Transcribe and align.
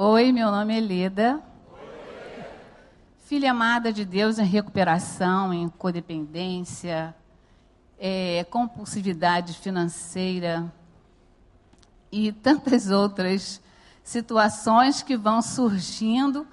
Oi, 0.00 0.30
meu 0.30 0.52
nome 0.52 0.78
é 0.78 0.80
Leda. 0.80 1.42
Filha 3.24 3.50
amada 3.50 3.92
de 3.92 4.04
Deus 4.04 4.38
em 4.38 4.44
recuperação, 4.44 5.52
em 5.52 5.68
codependência, 5.68 7.12
é, 7.98 8.46
compulsividade 8.48 9.54
financeira 9.54 10.72
e 12.12 12.30
tantas 12.30 12.92
outras 12.92 13.60
situações 14.04 15.02
que 15.02 15.16
vão 15.16 15.42
surgindo 15.42 16.46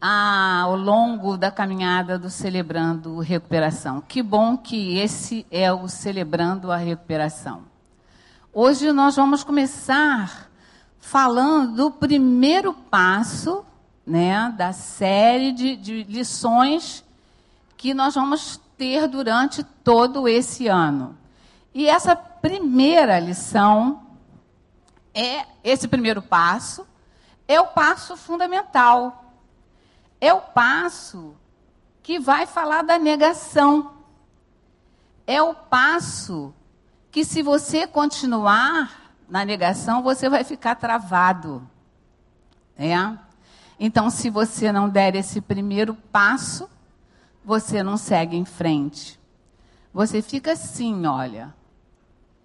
ao 0.00 0.74
longo 0.74 1.36
da 1.36 1.50
caminhada 1.50 2.18
do 2.18 2.30
Celebrando 2.30 3.18
Recuperação. 3.18 4.00
Que 4.00 4.22
bom 4.22 4.56
que 4.56 4.96
esse 4.96 5.46
é 5.50 5.70
o 5.70 5.86
Celebrando 5.86 6.72
a 6.72 6.78
Recuperação. 6.78 7.64
Hoje 8.54 8.90
nós 8.90 9.16
vamos 9.16 9.44
começar 9.44 10.49
falando 11.00 11.74
do 11.76 11.90
primeiro 11.90 12.72
passo 12.72 13.64
né, 14.06 14.52
da 14.56 14.72
série 14.72 15.52
de, 15.52 15.76
de 15.76 16.04
lições 16.04 17.04
que 17.76 17.92
nós 17.92 18.14
vamos 18.14 18.60
ter 18.76 19.08
durante 19.08 19.64
todo 19.64 20.28
esse 20.28 20.68
ano. 20.68 21.16
E 21.74 21.88
essa 21.88 22.14
primeira 22.14 23.18
lição 23.18 24.02
é 25.12 25.44
esse 25.64 25.88
primeiro 25.88 26.22
passo 26.22 26.86
é 27.48 27.60
o 27.60 27.66
passo 27.66 28.16
fundamental 28.16 29.20
é 30.20 30.32
o 30.32 30.40
passo 30.40 31.34
que 32.02 32.18
vai 32.18 32.46
falar 32.46 32.82
da 32.82 32.98
negação. 32.98 33.92
É 35.26 35.40
o 35.40 35.54
passo 35.54 36.52
que, 37.10 37.24
se 37.24 37.42
você 37.42 37.86
continuar 37.86 38.99
na 39.30 39.44
negação, 39.44 40.02
você 40.02 40.28
vai 40.28 40.42
ficar 40.42 40.74
travado. 40.74 41.66
É? 42.76 42.96
Então, 43.78 44.10
se 44.10 44.28
você 44.28 44.72
não 44.72 44.88
der 44.88 45.14
esse 45.14 45.40
primeiro 45.40 45.94
passo, 45.94 46.68
você 47.44 47.82
não 47.82 47.96
segue 47.96 48.36
em 48.36 48.44
frente. 48.44 49.18
Você 49.94 50.20
fica 50.20 50.52
assim, 50.52 51.06
olha, 51.06 51.54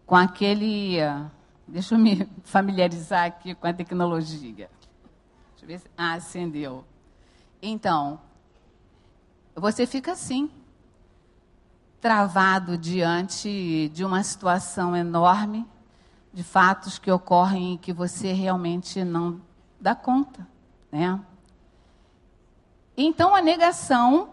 com 0.05 0.15
aquele. 0.15 0.97
Deixa 1.67 1.95
eu 1.95 1.99
me 1.99 2.29
familiarizar 2.45 3.25
aqui 3.25 3.55
com 3.55 3.67
a 3.67 3.73
tecnologia. 3.73 4.69
Deixa 5.51 5.63
eu 5.63 5.67
ver 5.67 5.79
se. 5.79 5.89
Ah, 5.97 6.13
acendeu. 6.13 6.85
Então, 7.61 8.19
você 9.55 9.87
fica 9.87 10.11
assim, 10.11 10.51
travado 11.99 12.77
diante 12.77 13.89
de 13.93 14.05
uma 14.05 14.21
situação 14.21 14.95
enorme, 14.95 15.65
de 16.35 16.43
fatos 16.43 16.99
que 16.99 17.09
ocorrem 17.09 17.75
e 17.75 17.77
que 17.77 17.93
você 17.93 18.33
realmente 18.33 19.05
não 19.05 19.39
dá 19.79 19.95
conta, 19.95 20.45
né? 20.91 21.17
Então 22.97 23.33
a 23.33 23.41
negação, 23.41 24.31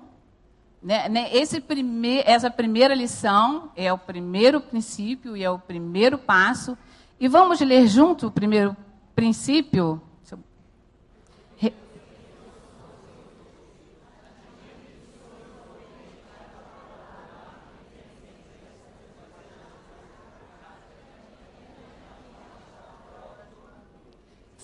né, 0.82 1.08
né 1.08 1.32
esse 1.32 1.60
prime 1.60 2.20
essa 2.26 2.50
primeira 2.50 2.92
lição 2.92 3.70
é 3.76 3.92
o 3.92 3.96
primeiro 3.96 4.60
princípio 4.60 5.36
e 5.36 5.44
é 5.44 5.50
o 5.50 5.60
primeiro 5.60 6.18
passo. 6.18 6.76
E 7.20 7.28
vamos 7.28 7.60
ler 7.60 7.86
junto 7.86 8.26
o 8.26 8.32
primeiro 8.32 8.76
princípio 9.14 10.02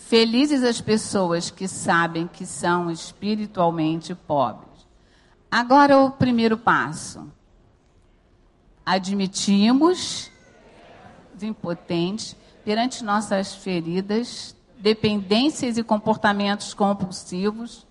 Felizes 0.09 0.63
as 0.63 0.81
pessoas 0.81 1.51
que 1.51 1.69
sabem 1.69 2.27
que 2.27 2.47
são 2.47 2.91
espiritualmente 2.91 4.15
pobres. 4.15 4.89
Agora 5.51 5.99
o 5.99 6.11
primeiro 6.11 6.57
passo. 6.57 7.31
Admitimos 8.87 10.31
impotentes 11.43 12.35
perante 12.65 13.05
nossas 13.05 13.55
feridas, 13.57 14.57
dependências 14.79 15.77
e 15.77 15.83
comportamentos 15.83 16.73
compulsivos, 16.73 17.87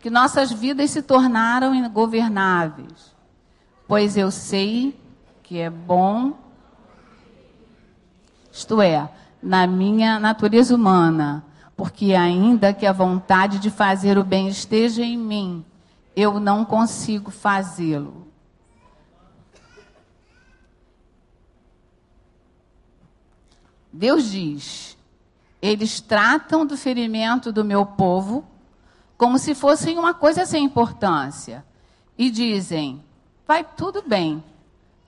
que 0.00 0.10
nossas 0.10 0.50
vidas 0.50 0.90
se 0.90 1.02
tornaram 1.02 1.72
ingovernáveis. 1.72 3.14
Pois 3.86 4.16
eu 4.16 4.32
sei 4.32 5.00
que 5.44 5.60
é 5.60 5.70
bom, 5.70 6.36
isto 8.50 8.82
é, 8.82 9.08
na 9.40 9.68
minha 9.68 10.18
natureza 10.18 10.74
humana, 10.74 11.44
porque 11.80 12.12
ainda 12.12 12.74
que 12.74 12.84
a 12.84 12.92
vontade 12.92 13.58
de 13.58 13.70
fazer 13.70 14.18
o 14.18 14.22
bem 14.22 14.48
esteja 14.48 15.02
em 15.02 15.16
mim, 15.16 15.64
eu 16.14 16.38
não 16.38 16.62
consigo 16.62 17.30
fazê-lo. 17.30 18.28
Deus 23.90 24.30
diz: 24.30 24.94
eles 25.62 26.02
tratam 26.02 26.66
do 26.66 26.76
ferimento 26.76 27.50
do 27.50 27.64
meu 27.64 27.86
povo 27.86 28.44
como 29.16 29.38
se 29.38 29.54
fossem 29.54 29.96
uma 29.98 30.12
coisa 30.12 30.44
sem 30.44 30.62
importância 30.62 31.64
e 32.18 32.30
dizem: 32.30 33.02
vai 33.48 33.64
tudo 33.64 34.02
bem, 34.06 34.44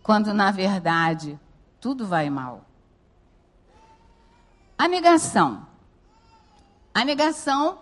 quando 0.03 0.32
na 0.32 0.50
verdade 0.50 1.38
tudo 1.78 2.06
vai 2.06 2.31
mal. 2.31 2.65
A 4.78 4.88
negação 4.88 5.71
a 6.94 7.04
negação, 7.04 7.78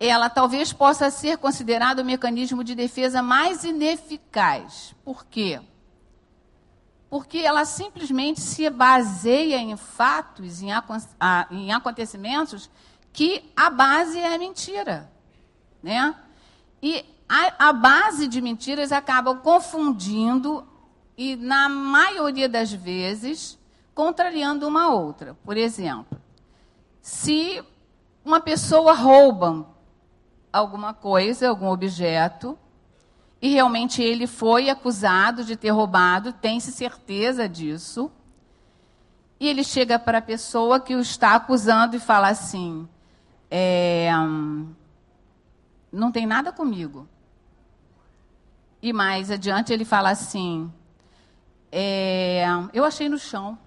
ela 0.00 0.28
talvez 0.28 0.72
possa 0.72 1.10
ser 1.10 1.38
considerada 1.38 2.02
o 2.02 2.04
mecanismo 2.04 2.62
de 2.62 2.74
defesa 2.74 3.22
mais 3.22 3.64
ineficaz. 3.64 4.94
Por 5.04 5.26
quê? 5.26 5.60
Porque 7.10 7.38
ela 7.38 7.64
simplesmente 7.64 8.40
se 8.40 8.68
baseia 8.68 9.56
em 9.56 9.76
fatos, 9.76 10.62
em, 10.62 10.68
em 11.50 11.72
acontecimentos 11.72 12.70
que 13.12 13.50
a 13.56 13.70
base 13.70 14.18
é 14.18 14.36
mentira. 14.36 15.10
Né? 15.82 16.14
E 16.82 17.04
a, 17.28 17.68
a 17.68 17.72
base 17.72 18.28
de 18.28 18.40
mentiras 18.40 18.92
acaba 18.92 19.34
confundindo 19.34 20.66
e, 21.16 21.34
na 21.34 21.68
maioria 21.68 22.48
das 22.48 22.72
vezes, 22.72 23.58
contrariando 23.94 24.68
uma 24.68 24.88
outra. 24.88 25.36
Por 25.44 25.56
exemplo, 25.56 26.20
se 27.02 27.64
uma 28.28 28.40
pessoa 28.40 28.92
rouba 28.92 29.66
alguma 30.52 30.92
coisa, 30.92 31.48
algum 31.48 31.68
objeto, 31.68 32.58
e 33.40 33.48
realmente 33.48 34.02
ele 34.02 34.26
foi 34.26 34.68
acusado 34.68 35.42
de 35.44 35.56
ter 35.56 35.70
roubado, 35.70 36.34
tem-se 36.34 36.70
certeza 36.70 37.48
disso. 37.48 38.12
E 39.40 39.48
ele 39.48 39.64
chega 39.64 39.98
para 39.98 40.18
a 40.18 40.22
pessoa 40.22 40.78
que 40.78 40.94
o 40.94 41.00
está 41.00 41.36
acusando 41.36 41.96
e 41.96 42.00
fala 42.00 42.28
assim: 42.28 42.86
é, 43.50 44.10
não 45.90 46.12
tem 46.12 46.26
nada 46.26 46.52
comigo. 46.52 47.08
E 48.82 48.92
mais 48.92 49.30
adiante 49.30 49.72
ele 49.72 49.86
fala 49.86 50.10
assim: 50.10 50.70
é, 51.72 52.44
eu 52.74 52.84
achei 52.84 53.08
no 53.08 53.18
chão. 53.18 53.58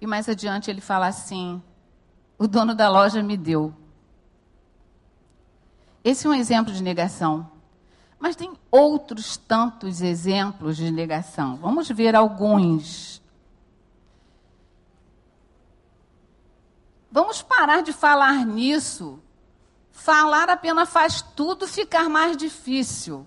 E 0.00 0.06
mais 0.06 0.26
adiante 0.26 0.70
ele 0.70 0.80
fala 0.80 1.08
assim: 1.08 1.60
o 2.38 2.46
dono 2.46 2.74
da 2.74 2.88
loja 2.88 3.22
me 3.22 3.36
deu. 3.36 3.74
Esse 6.04 6.26
é 6.26 6.30
um 6.30 6.34
exemplo 6.34 6.72
de 6.72 6.82
negação. 6.82 7.50
Mas 8.18 8.36
tem 8.36 8.52
outros 8.70 9.36
tantos 9.36 10.00
exemplos 10.00 10.76
de 10.76 10.90
negação. 10.90 11.56
Vamos 11.56 11.88
ver 11.88 12.14
alguns. 12.14 13.22
Vamos 17.10 17.42
parar 17.42 17.82
de 17.82 17.92
falar 17.92 18.44
nisso. 18.44 19.18
Falar 19.90 20.48
apenas 20.48 20.88
faz 20.88 21.22
tudo 21.22 21.66
ficar 21.66 22.08
mais 22.08 22.36
difícil. 22.36 23.26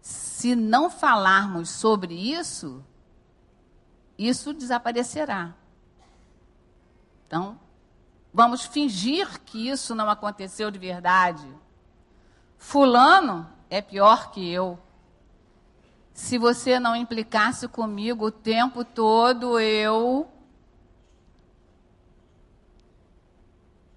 Se 0.00 0.54
não 0.54 0.90
falarmos 0.90 1.70
sobre 1.70 2.14
isso, 2.14 2.84
isso 4.18 4.52
desaparecerá. 4.52 5.54
Então, 7.26 7.58
vamos 8.32 8.64
fingir 8.64 9.40
que 9.42 9.68
isso 9.68 9.94
não 9.94 10.08
aconteceu 10.08 10.70
de 10.70 10.78
verdade. 10.78 11.46
Fulano 12.56 13.50
é 13.68 13.82
pior 13.82 14.30
que 14.30 14.48
eu. 14.48 14.78
Se 16.12 16.38
você 16.38 16.78
não 16.78 16.94
implicasse 16.94 17.66
comigo 17.66 18.26
o 18.26 18.30
tempo 18.30 18.84
todo, 18.84 19.58
eu. 19.58 20.28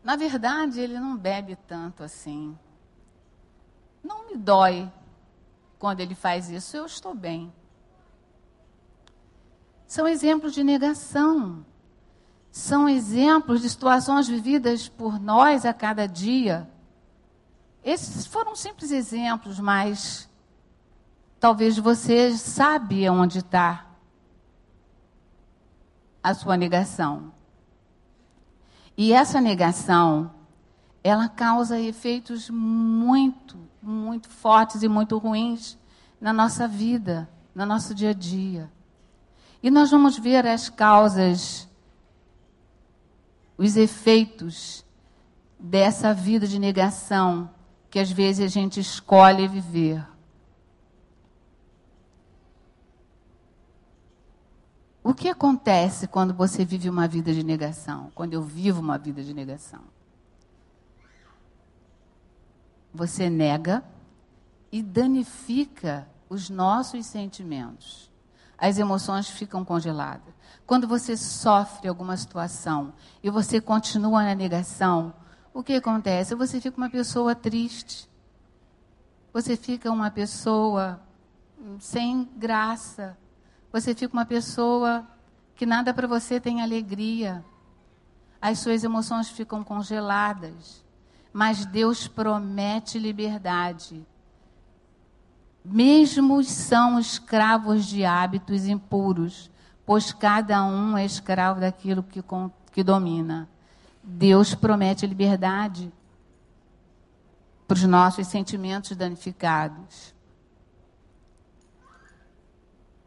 Na 0.04 0.16
verdade, 0.16 0.80
ele 0.80 1.00
não 1.00 1.16
bebe 1.16 1.56
tanto 1.56 2.02
assim. 2.02 2.58
Não 4.04 4.26
me 4.28 4.36
dói 4.36 4.92
quando 5.78 6.00
ele 6.00 6.16
faz 6.16 6.50
isso, 6.50 6.76
eu 6.76 6.86
estou 6.86 7.14
bem 7.14 7.54
são 9.88 10.08
exemplos 10.08 10.54
de 10.54 10.64
negação. 10.64 11.66
são 12.52 12.90
exemplos 12.90 13.62
de 13.62 13.70
situações 13.70 14.28
vividas 14.28 14.90
por 14.90 15.20
nós 15.20 15.64
a 15.64 15.74
cada 15.74 16.08
dia. 16.08 16.68
Esses 17.84 18.26
foram 18.26 18.56
simples 18.56 18.90
exemplos, 18.90 19.60
mas 19.60 20.28
talvez 21.40 21.78
você 21.78 22.36
sabe 22.36 23.08
onde 23.10 23.40
está 23.40 23.86
a 26.24 26.34
sua 26.34 26.58
negação. 26.58 27.32
E 28.98 29.14
essa 29.14 29.40
negação, 29.40 30.32
ela 31.04 31.30
causa 31.30 31.80
efeitos 31.80 32.50
muito, 32.50 33.56
muito 33.82 34.28
fortes 34.30 34.82
e 34.82 34.88
muito 34.88 35.16
ruins 35.20 35.78
na 36.20 36.34
nossa 36.34 36.68
vida, 36.68 37.30
no 37.54 37.68
nosso 37.68 37.94
dia 37.94 38.10
a 38.10 38.14
dia. 38.14 38.72
E 39.62 39.72
nós 39.72 39.92
vamos 39.92 40.18
ver 40.18 40.46
as 40.46 40.70
causas 40.70 41.68
os 43.58 43.76
efeitos 43.76 44.86
dessa 45.60 46.14
vida 46.14 46.48
de 46.48 46.60
negação 46.60 47.50
que 47.90 48.00
às 48.00 48.12
vezes 48.12 48.46
a 48.46 48.48
gente 48.48 48.80
escolhe 48.80 49.48
viver. 49.48 50.06
O 55.04 55.14
que 55.14 55.30
acontece 55.30 56.06
quando 56.06 56.34
você 56.34 56.66
vive 56.66 56.90
uma 56.90 57.08
vida 57.08 57.34
de 57.34 57.42
negação? 57.42 58.12
Quando 58.14 58.34
eu 58.34 58.42
vivo 58.42 58.82
uma 58.82 58.98
vida 58.98 59.24
de 59.24 59.34
negação? 59.34 59.82
Você 62.94 63.30
nega 63.30 63.84
e 64.72 64.84
danifica 64.84 66.08
os 66.30 66.50
nossos 66.50 67.06
sentimentos. 67.06 68.07
As 68.58 68.78
emoções 68.80 69.30
ficam 69.30 69.64
congeladas. 69.64 70.34
Quando 70.66 70.88
você 70.88 71.16
sofre 71.16 71.88
alguma 71.88 72.18
situação 72.18 72.94
e 73.24 73.30
você 73.30 73.62
continua 73.62 74.24
na 74.24 74.36
negação, 74.36 75.14
o 75.54 75.64
que 75.64 75.74
acontece? 75.74 76.36
Você 76.36 76.60
fica 76.60 76.76
uma 76.76 76.90
pessoa 76.90 77.34
triste. 77.36 78.10
Você 79.32 79.56
fica 79.56 79.92
uma 79.92 80.10
pessoa 80.10 81.00
sem 81.80 82.28
graça. 82.36 83.18
Você 83.72 83.94
fica 83.94 84.14
uma 84.14 84.26
pessoa 84.26 85.08
que 85.56 85.66
nada 85.66 85.94
para 85.94 86.08
você 86.08 86.40
tem 86.40 86.62
alegria. 86.62 87.46
As 88.42 88.60
suas 88.60 88.84
emoções 88.84 89.30
ficam 89.30 89.64
congeladas. 89.64 90.84
Mas 91.32 91.66
Deus 91.66 92.08
promete 92.08 92.98
liberdade. 92.98 94.06
Mesmo 95.70 96.42
são 96.46 96.98
escravos 96.98 97.86
de 97.86 98.06
hábitos 98.06 98.66
impuros, 98.66 99.52
pois 99.86 100.14
cada 100.14 100.64
um 100.64 100.98
é 100.98 101.04
escravo 101.04 101.60
daquilo 101.60 102.02
que, 102.02 102.24
que 102.72 102.82
domina. 102.82 103.50
Deus 104.02 104.56
promete 104.56 105.06
liberdade 105.06 105.92
para 107.68 107.76
os 107.76 107.84
nossos 107.84 108.28
sentimentos 108.28 108.96
danificados. 108.96 110.16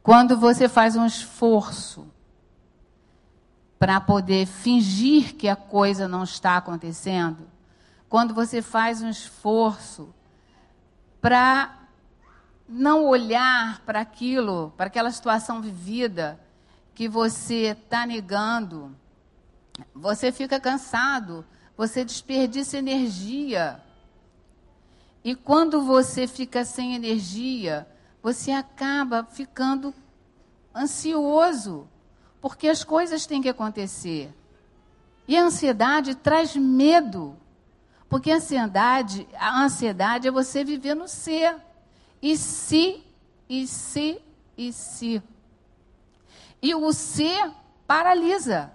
Quando 0.03 0.37
você 0.37 0.69
faz 0.69 0.97
um 0.97 1.07
esforço 1.07 2.07
para 3.79 3.99
poder 4.03 4.47
fingir 4.47 5.35
que 5.35 5.49
a 5.49 5.57
coisa 5.57 6.07
não 6.07 6.25
está 6.25 6.59
acontecendo, 6.59 7.49
quando 8.07 8.35
você 8.35 8.61
faz 8.61 9.01
um 9.01 9.09
esforço 9.09 10.15
para 11.23 11.80
não 12.71 13.05
olhar 13.07 13.81
para 13.81 14.01
aquilo, 14.01 14.73
para 14.77 14.87
aquela 14.87 15.11
situação 15.11 15.61
vivida 15.61 16.41
que 16.95 17.09
você 17.09 17.77
está 17.77 18.07
negando, 18.07 18.97
você 19.93 20.31
fica 20.31 20.61
cansado, 20.61 21.45
você 21.77 22.05
desperdiça 22.05 22.79
energia. 22.79 23.83
E 25.25 25.35
quando 25.35 25.83
você 25.83 26.29
fica 26.29 26.65
sem 26.65 26.95
energia, 26.95 27.89
você 28.23 28.53
acaba 28.53 29.25
ficando 29.25 29.93
ansioso, 30.75 31.89
porque 32.41 32.69
as 32.69 32.85
coisas 32.85 33.27
têm 33.27 33.43
que 33.43 33.49
acontecer. 33.49 34.33
E 35.27 35.37
a 35.37 35.43
ansiedade 35.43 36.15
traz 36.15 36.55
medo, 36.55 37.37
porque 38.09 38.31
a 38.31 38.37
ansiedade, 38.37 39.27
a 39.37 39.61
ansiedade 39.63 40.29
é 40.29 40.31
você 40.31 40.63
viver 40.63 40.95
no 40.95 41.09
ser. 41.09 41.57
E 42.23 42.37
se, 42.37 43.03
e 43.49 43.67
se, 43.67 44.21
e 44.57 44.73
se. 44.73 45.23
E 46.63 46.75
o 46.75 46.93
ser 46.93 47.51
paralisa. 47.87 48.73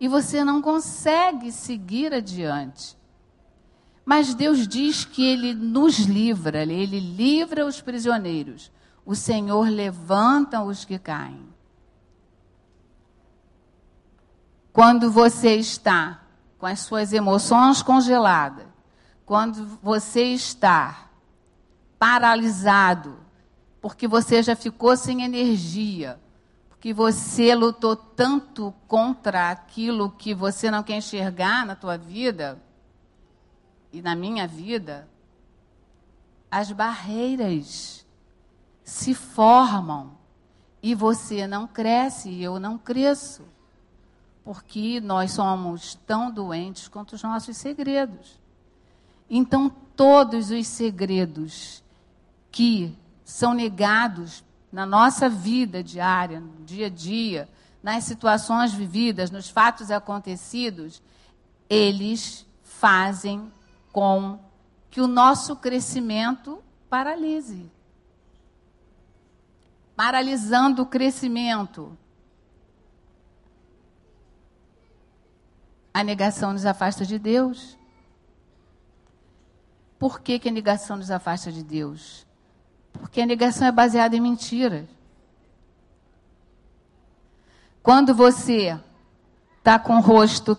E 0.00 0.08
você 0.08 0.44
não 0.44 0.60
consegue 0.60 1.50
seguir 1.50 2.12
adiante. 2.12 2.96
Mas 4.04 4.34
Deus 4.34 4.66
diz 4.66 5.04
que 5.04 5.24
Ele 5.24 5.54
nos 5.54 5.98
livra, 5.98 6.62
Ele 6.62 6.98
livra 6.98 7.66
os 7.66 7.80
prisioneiros. 7.80 8.70
O 9.04 9.14
Senhor 9.14 9.68
levanta 9.68 10.62
os 10.62 10.84
que 10.84 10.98
caem. 10.98 11.48
Quando 14.72 15.10
você 15.10 15.56
está 15.56 16.22
com 16.58 16.66
as 16.66 16.80
suas 16.80 17.12
emoções 17.12 17.82
congeladas, 17.82 18.66
quando 19.26 19.78
você 19.82 20.24
está 20.24 21.07
paralisado, 21.98 23.18
porque 23.80 24.06
você 24.06 24.42
já 24.42 24.54
ficou 24.54 24.96
sem 24.96 25.22
energia, 25.22 26.18
porque 26.68 26.92
você 26.92 27.54
lutou 27.54 27.96
tanto 27.96 28.72
contra 28.86 29.50
aquilo 29.50 30.10
que 30.10 30.34
você 30.34 30.70
não 30.70 30.82
quer 30.82 30.96
enxergar 30.96 31.66
na 31.66 31.74
tua 31.74 31.96
vida 31.96 32.62
e 33.92 34.00
na 34.02 34.14
minha 34.14 34.46
vida, 34.46 35.08
as 36.50 36.70
barreiras 36.72 38.06
se 38.84 39.14
formam 39.14 40.16
e 40.82 40.94
você 40.94 41.46
não 41.46 41.66
cresce 41.66 42.30
e 42.30 42.42
eu 42.42 42.60
não 42.60 42.78
cresço. 42.78 43.42
Porque 44.44 45.00
nós 45.00 45.32
somos 45.32 45.94
tão 46.06 46.30
doentes 46.30 46.88
quanto 46.88 47.14
os 47.14 47.22
nossos 47.22 47.56
segredos. 47.56 48.40
Então, 49.28 49.68
todos 49.68 50.50
os 50.50 50.66
segredos 50.66 51.82
que 52.58 52.98
são 53.24 53.54
negados 53.54 54.44
na 54.72 54.84
nossa 54.84 55.28
vida 55.28 55.80
diária, 55.80 56.40
no 56.40 56.64
dia 56.64 56.86
a 56.86 56.90
dia, 56.90 57.48
nas 57.80 58.02
situações 58.02 58.72
vividas, 58.72 59.30
nos 59.30 59.48
fatos 59.48 59.92
acontecidos, 59.92 61.00
eles 61.70 62.44
fazem 62.64 63.52
com 63.92 64.40
que 64.90 65.00
o 65.00 65.06
nosso 65.06 65.54
crescimento 65.54 66.60
paralise. 66.90 67.70
Paralisando 69.94 70.82
o 70.82 70.86
crescimento. 70.86 71.96
A 75.94 76.02
negação 76.02 76.54
nos 76.54 76.66
afasta 76.66 77.06
de 77.06 77.20
Deus. 77.20 77.78
Por 79.96 80.20
que, 80.20 80.40
que 80.40 80.48
a 80.48 80.52
negação 80.52 80.96
nos 80.96 81.12
afasta 81.12 81.52
de 81.52 81.62
Deus? 81.62 82.26
Porque 83.00 83.20
a 83.20 83.26
negação 83.26 83.68
é 83.68 83.72
baseada 83.72 84.16
em 84.16 84.20
mentiras. 84.20 84.84
Quando 87.82 88.14
você 88.14 88.78
está 89.58 89.78
com 89.78 89.96
o 89.96 90.00
rosto 90.00 90.58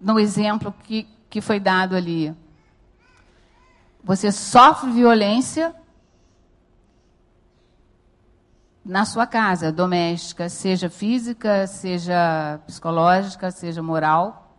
no 0.00 0.18
exemplo 0.18 0.72
que, 0.84 1.08
que 1.28 1.40
foi 1.40 1.58
dado 1.58 1.96
ali, 1.96 2.34
você 4.02 4.32
sofre 4.32 4.90
violência 4.90 5.74
na 8.84 9.04
sua 9.04 9.26
casa 9.26 9.70
doméstica, 9.70 10.48
seja 10.48 10.90
física, 10.90 11.66
seja 11.66 12.60
psicológica, 12.66 13.50
seja 13.50 13.82
moral, 13.82 14.58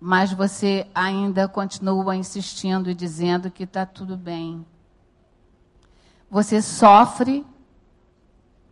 mas 0.00 0.32
você 0.32 0.86
ainda 0.94 1.48
continua 1.48 2.14
insistindo 2.14 2.88
e 2.88 2.94
dizendo 2.94 3.50
que 3.50 3.64
está 3.64 3.84
tudo 3.84 4.16
bem, 4.16 4.64
você 6.30 6.62
sofre 6.62 7.44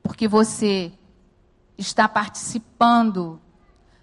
porque 0.02 0.28
você 0.28 0.92
está 1.76 2.08
participando 2.08 3.40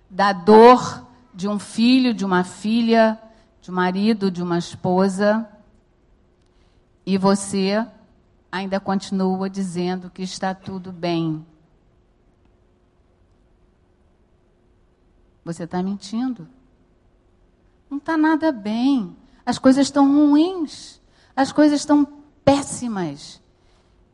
da 0.09 0.33
dor 0.33 1.07
de 1.33 1.47
um 1.47 1.57
filho, 1.57 2.13
de 2.13 2.25
uma 2.25 2.43
filha, 2.43 3.19
de 3.61 3.71
um 3.71 3.73
marido, 3.73 4.29
de 4.29 4.43
uma 4.43 4.57
esposa, 4.57 5.49
e 7.05 7.17
você 7.17 7.85
ainda 8.51 8.79
continua 8.79 9.49
dizendo 9.49 10.09
que 10.09 10.21
está 10.21 10.53
tudo 10.53 10.91
bem. 10.91 11.45
Você 15.43 15.63
está 15.63 15.81
mentindo. 15.81 16.47
Não 17.89 17.97
está 17.97 18.17
nada 18.17 18.51
bem. 18.51 19.15
As 19.45 19.59
coisas 19.59 19.87
estão 19.87 20.29
ruins. 20.29 20.99
As 21.35 21.51
coisas 21.51 21.81
estão 21.81 22.05
péssimas 22.43 23.41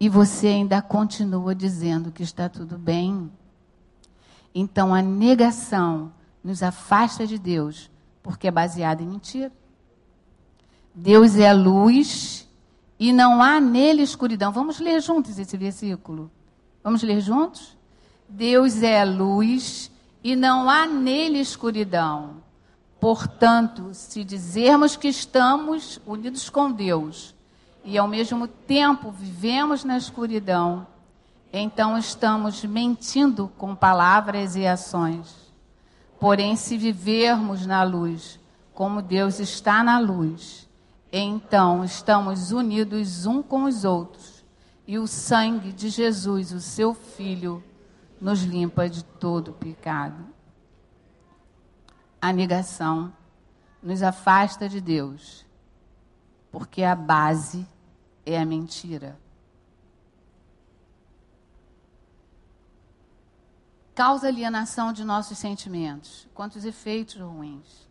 e 0.01 0.09
você 0.09 0.47
ainda 0.47 0.81
continua 0.81 1.53
dizendo 1.53 2.11
que 2.11 2.23
está 2.23 2.49
tudo 2.49 2.75
bem. 2.75 3.31
Então 4.53 4.95
a 4.95 4.99
negação 4.99 6.11
nos 6.43 6.63
afasta 6.63 7.27
de 7.27 7.37
Deus, 7.37 7.87
porque 8.23 8.47
é 8.47 8.51
baseada 8.51 9.03
em 9.03 9.05
mentira. 9.05 9.51
Deus 10.95 11.35
é 11.35 11.53
luz 11.53 12.49
e 12.99 13.13
não 13.13 13.43
há 13.43 13.61
nele 13.61 14.01
escuridão. 14.01 14.51
Vamos 14.51 14.79
ler 14.79 14.99
juntos 15.01 15.37
esse 15.37 15.55
versículo. 15.55 16.31
Vamos 16.83 17.03
ler 17.03 17.21
juntos? 17.21 17.77
Deus 18.27 18.81
é 18.81 19.05
luz 19.05 19.91
e 20.23 20.35
não 20.35 20.67
há 20.67 20.87
nele 20.87 21.37
escuridão. 21.37 22.37
Portanto, 22.99 23.93
se 23.93 24.23
dizermos 24.23 24.95
que 24.95 25.09
estamos 25.09 26.01
unidos 26.07 26.49
com 26.49 26.71
Deus 26.71 27.35
e 27.83 27.97
ao 27.97 28.07
mesmo 28.07 28.47
tempo 28.47 29.11
vivemos 29.11 29.83
na 29.83 29.97
escuridão, 29.97 30.87
então 31.51 31.97
estamos 31.97 32.63
mentindo 32.63 33.51
com 33.57 33.75
palavras 33.75 34.55
e 34.55 34.65
ações. 34.65 35.51
Porém, 36.19 36.55
se 36.55 36.77
vivermos 36.77 37.65
na 37.65 37.83
luz, 37.83 38.39
como 38.73 39.01
Deus 39.01 39.39
está 39.39 39.83
na 39.83 39.99
luz, 39.99 40.69
então 41.11 41.83
estamos 41.83 42.51
unidos 42.51 43.25
um 43.25 43.41
com 43.41 43.63
os 43.63 43.83
outros, 43.83 44.45
e 44.87 44.97
o 44.97 45.07
sangue 45.07 45.71
de 45.71 45.89
Jesus, 45.89 46.51
o 46.51 46.61
seu 46.61 46.93
Filho, 46.93 47.63
nos 48.19 48.43
limpa 48.43 48.87
de 48.87 49.03
todo 49.03 49.53
pecado. 49.53 50.23
A 52.21 52.31
negação 52.31 53.11
nos 53.81 54.03
afasta 54.03 54.69
de 54.69 54.79
Deus, 54.79 55.45
porque 56.51 56.83
a 56.83 56.95
base 56.95 57.65
é 58.25 58.37
a 58.37 58.45
mentira. 58.45 59.17
Causa 63.95 64.27
alienação 64.27 64.91
de 64.91 65.03
nossos 65.03 65.37
sentimentos. 65.37 66.27
Quantos 66.33 66.65
efeitos 66.65 67.15
ruins. 67.15 67.87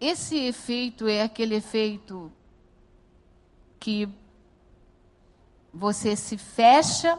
Esse 0.00 0.36
efeito 0.36 1.06
é 1.06 1.22
aquele 1.22 1.54
efeito 1.54 2.30
que 3.80 4.08
você 5.72 6.14
se 6.14 6.36
fecha, 6.36 7.18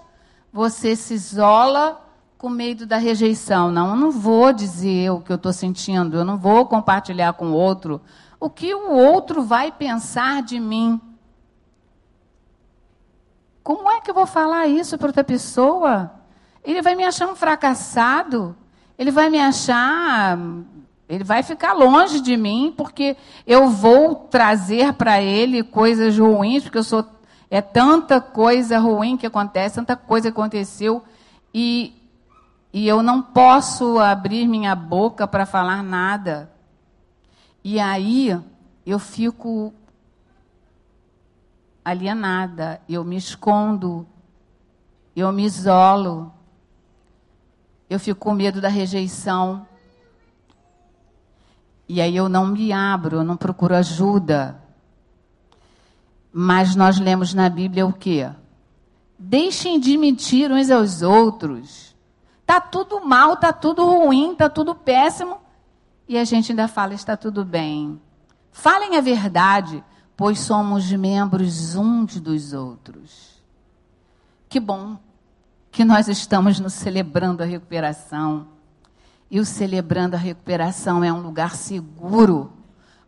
você 0.51 0.95
se 0.95 1.13
isola 1.13 2.01
com 2.37 2.49
medo 2.49 2.85
da 2.85 2.97
rejeição. 2.97 3.71
Não, 3.71 3.89
eu 3.89 3.95
não 3.95 4.11
vou 4.11 4.53
dizer 4.53 5.09
o 5.09 5.19
que 5.19 5.31
eu 5.31 5.35
estou 5.35 5.51
sentindo, 5.51 6.17
eu 6.17 6.25
não 6.25 6.37
vou 6.37 6.65
compartilhar 6.65 7.33
com 7.33 7.51
outro 7.51 8.01
o 8.39 8.49
que 8.49 8.73
o 8.73 8.91
outro 8.91 9.43
vai 9.43 9.71
pensar 9.71 10.43
de 10.43 10.59
mim. 10.59 10.99
Como 13.63 13.89
é 13.89 13.99
que 14.01 14.09
eu 14.09 14.15
vou 14.15 14.27
falar 14.27 14.67
isso 14.67 14.97
para 14.97 15.07
outra 15.07 15.23
pessoa? 15.23 16.11
Ele 16.63 16.81
vai 16.81 16.95
me 16.95 17.03
achar 17.03 17.27
um 17.27 17.35
fracassado, 17.35 18.55
ele 18.97 19.11
vai 19.11 19.29
me 19.29 19.39
achar 19.39 20.37
ele 21.07 21.23
vai 21.23 21.43
ficar 21.43 21.73
longe 21.73 22.19
de 22.19 22.35
mim 22.35 22.73
porque 22.75 23.15
eu 23.45 23.69
vou 23.69 24.15
trazer 24.15 24.93
para 24.93 25.21
ele 25.21 25.63
coisas 25.63 26.17
ruins, 26.17 26.63
porque 26.63 26.79
eu 26.79 26.83
sou 26.83 27.05
é 27.49 27.61
tanta 27.61 28.19
coisa 28.19 28.79
ruim 28.79 29.15
que 29.15 29.27
acontece, 29.27 29.75
tanta 29.75 29.95
coisa 29.95 30.29
aconteceu 30.29 31.03
e 31.53 31.93
e 32.73 32.87
eu 32.89 33.01
não 33.01 33.21
posso 33.21 33.97
abrir 33.99 34.45
minha 34.47 34.75
boca 34.75 35.25
para 35.25 35.45
falar 35.45 35.81
nada. 35.81 36.51
E 37.67 37.79
aí 37.79 38.39
eu 38.85 38.99
fico 38.99 39.73
alienada, 41.83 42.79
eu 42.87 43.03
me 43.03 43.17
escondo, 43.17 44.05
eu 45.15 45.31
me 45.31 45.43
isolo, 45.45 46.31
eu 47.89 47.99
fico 47.99 48.19
com 48.19 48.35
medo 48.35 48.61
da 48.61 48.67
rejeição. 48.67 49.67
E 51.89 51.99
aí 51.99 52.15
eu 52.15 52.29
não 52.29 52.45
me 52.45 52.71
abro, 52.71 53.17
eu 53.17 53.23
não 53.23 53.35
procuro 53.35 53.73
ajuda. 53.73 54.61
Mas 56.31 56.75
nós 56.75 56.99
lemos 56.99 57.33
na 57.33 57.49
Bíblia 57.49 57.87
o 57.87 57.91
quê? 57.91 58.29
Deixem 59.17 59.79
de 59.79 59.97
mentir 59.97 60.51
uns 60.51 60.69
aos 60.69 61.01
outros. 61.01 61.95
Tá 62.45 62.61
tudo 62.61 63.03
mal, 63.03 63.37
tá 63.37 63.51
tudo 63.51 63.83
ruim, 63.83 64.35
tá 64.35 64.47
tudo 64.47 64.75
péssimo. 64.75 65.43
E 66.07 66.17
a 66.17 66.23
gente 66.23 66.51
ainda 66.51 66.67
fala, 66.67 66.93
está 66.93 67.17
tudo 67.17 67.43
bem. 67.43 67.99
Falem 68.51 68.97
a 68.97 69.01
verdade, 69.01 69.83
pois 70.15 70.39
somos 70.39 70.91
membros 70.91 71.75
uns 71.75 72.19
dos 72.19 72.53
outros. 72.53 73.43
Que 74.47 74.59
bom 74.59 74.97
que 75.71 75.83
nós 75.83 76.07
estamos 76.07 76.59
nos 76.59 76.73
celebrando 76.73 77.43
a 77.43 77.45
recuperação 77.45 78.47
e 79.29 79.39
o 79.39 79.45
Celebrando 79.45 80.15
a 80.15 80.19
Recuperação 80.19 81.03
é 81.03 81.11
um 81.11 81.21
lugar 81.21 81.55
seguro, 81.55 82.53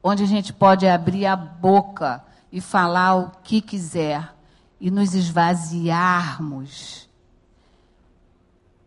onde 0.04 0.24
a 0.24 0.27
gente 0.27 0.51
pode 0.51 0.88
abrir 0.88 1.25
a 1.25 1.36
boca 1.36 2.24
e 2.51 2.60
falar 2.60 3.16
o 3.16 3.32
que 3.44 3.62
quiser 3.62 4.36
e 4.80 4.92
nos 4.92 5.13
esvaziarmos 5.13 7.08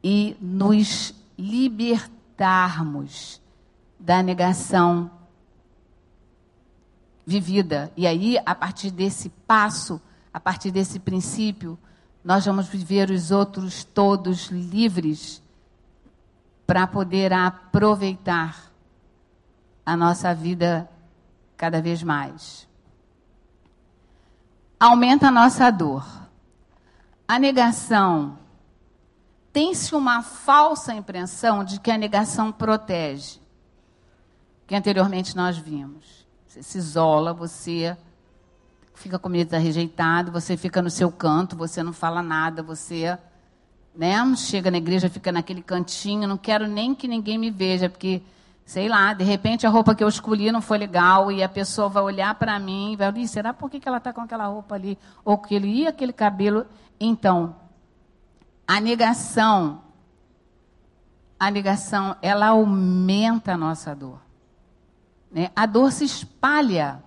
e 0.02 0.36
nos 0.40 1.14
libertarmos 1.38 3.39
da 4.00 4.22
negação 4.22 5.10
vivida. 7.26 7.92
E 7.96 8.06
aí, 8.06 8.38
a 8.44 8.54
partir 8.54 8.90
desse 8.90 9.28
passo, 9.28 10.00
a 10.32 10.40
partir 10.40 10.70
desse 10.70 10.98
princípio, 10.98 11.78
nós 12.24 12.44
vamos 12.44 12.66
viver 12.66 13.10
os 13.10 13.30
outros 13.30 13.84
todos 13.84 14.48
livres 14.48 15.42
para 16.66 16.86
poder 16.86 17.32
aproveitar 17.32 18.70
a 19.84 19.96
nossa 19.96 20.34
vida 20.34 20.88
cada 21.56 21.80
vez 21.80 22.02
mais. 22.02 22.68
Aumenta 24.78 25.28
a 25.28 25.30
nossa 25.30 25.70
dor. 25.70 26.06
A 27.28 27.38
negação 27.38 28.38
tem-se 29.52 29.94
uma 29.94 30.22
falsa 30.22 30.94
impressão 30.94 31.64
de 31.64 31.80
que 31.80 31.90
a 31.90 31.98
negação 31.98 32.52
protege, 32.52 33.40
que 34.70 34.76
anteriormente 34.76 35.34
nós 35.34 35.58
vimos. 35.58 36.24
Você 36.46 36.62
se 36.62 36.78
isola, 36.78 37.32
você 37.34 37.96
fica 38.94 39.18
com 39.18 39.28
medo 39.28 39.48
de 39.48 39.56
estar 39.56 39.58
rejeitado, 39.58 40.30
você 40.30 40.56
fica 40.56 40.80
no 40.80 40.88
seu 40.88 41.10
canto, 41.10 41.56
você 41.56 41.82
não 41.82 41.92
fala 41.92 42.22
nada, 42.22 42.62
você 42.62 43.18
né? 43.92 44.14
Chega 44.36 44.70
na 44.70 44.78
igreja, 44.78 45.10
fica 45.10 45.32
naquele 45.32 45.60
cantinho, 45.60 46.28
não 46.28 46.36
quero 46.36 46.68
nem 46.68 46.94
que 46.94 47.08
ninguém 47.08 47.36
me 47.36 47.50
veja, 47.50 47.90
porque, 47.90 48.22
sei 48.64 48.88
lá, 48.88 49.12
de 49.12 49.24
repente 49.24 49.66
a 49.66 49.70
roupa 49.70 49.92
que 49.92 50.04
eu 50.04 50.08
escolhi 50.08 50.52
não 50.52 50.62
foi 50.62 50.78
legal 50.78 51.32
e 51.32 51.42
a 51.42 51.48
pessoa 51.48 51.88
vai 51.88 52.04
olhar 52.04 52.32
para 52.36 52.56
mim 52.60 52.92
e 52.92 52.96
vai 52.96 53.10
dizer, 53.10 53.26
será 53.26 53.52
por 53.52 53.68
que 53.68 53.80
ela 53.84 53.98
está 53.98 54.12
com 54.12 54.20
aquela 54.20 54.46
roupa 54.46 54.76
ali? 54.76 54.96
Ou 55.24 55.36
que 55.36 55.52
ele 55.52 55.66
ia 55.66 55.88
aquele 55.88 56.12
cabelo. 56.12 56.64
Então, 57.00 57.56
a 58.68 58.78
negação, 58.80 59.82
a 61.40 61.50
negação, 61.50 62.14
ela 62.22 62.50
aumenta 62.50 63.54
a 63.54 63.58
nossa 63.58 63.96
dor. 63.96 64.29
Né? 65.30 65.50
A 65.54 65.66
dor 65.66 65.92
se 65.92 66.04
espalha. 66.04 67.02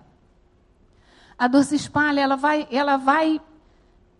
A 1.38 1.46
dor 1.46 1.64
se 1.64 1.74
espalha, 1.74 2.20
ela 2.20 2.36
vai, 2.36 2.66
ela 2.70 2.96
vai 2.96 3.40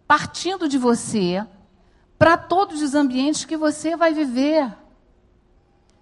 partindo 0.07 0.69
de 0.69 0.77
você 0.77 1.47
para 2.19 2.37
todos 2.37 2.83
os 2.83 2.95
ambientes 2.95 3.45
que 3.45 3.57
você 3.57 3.97
vai 3.97 4.13
viver, 4.13 4.73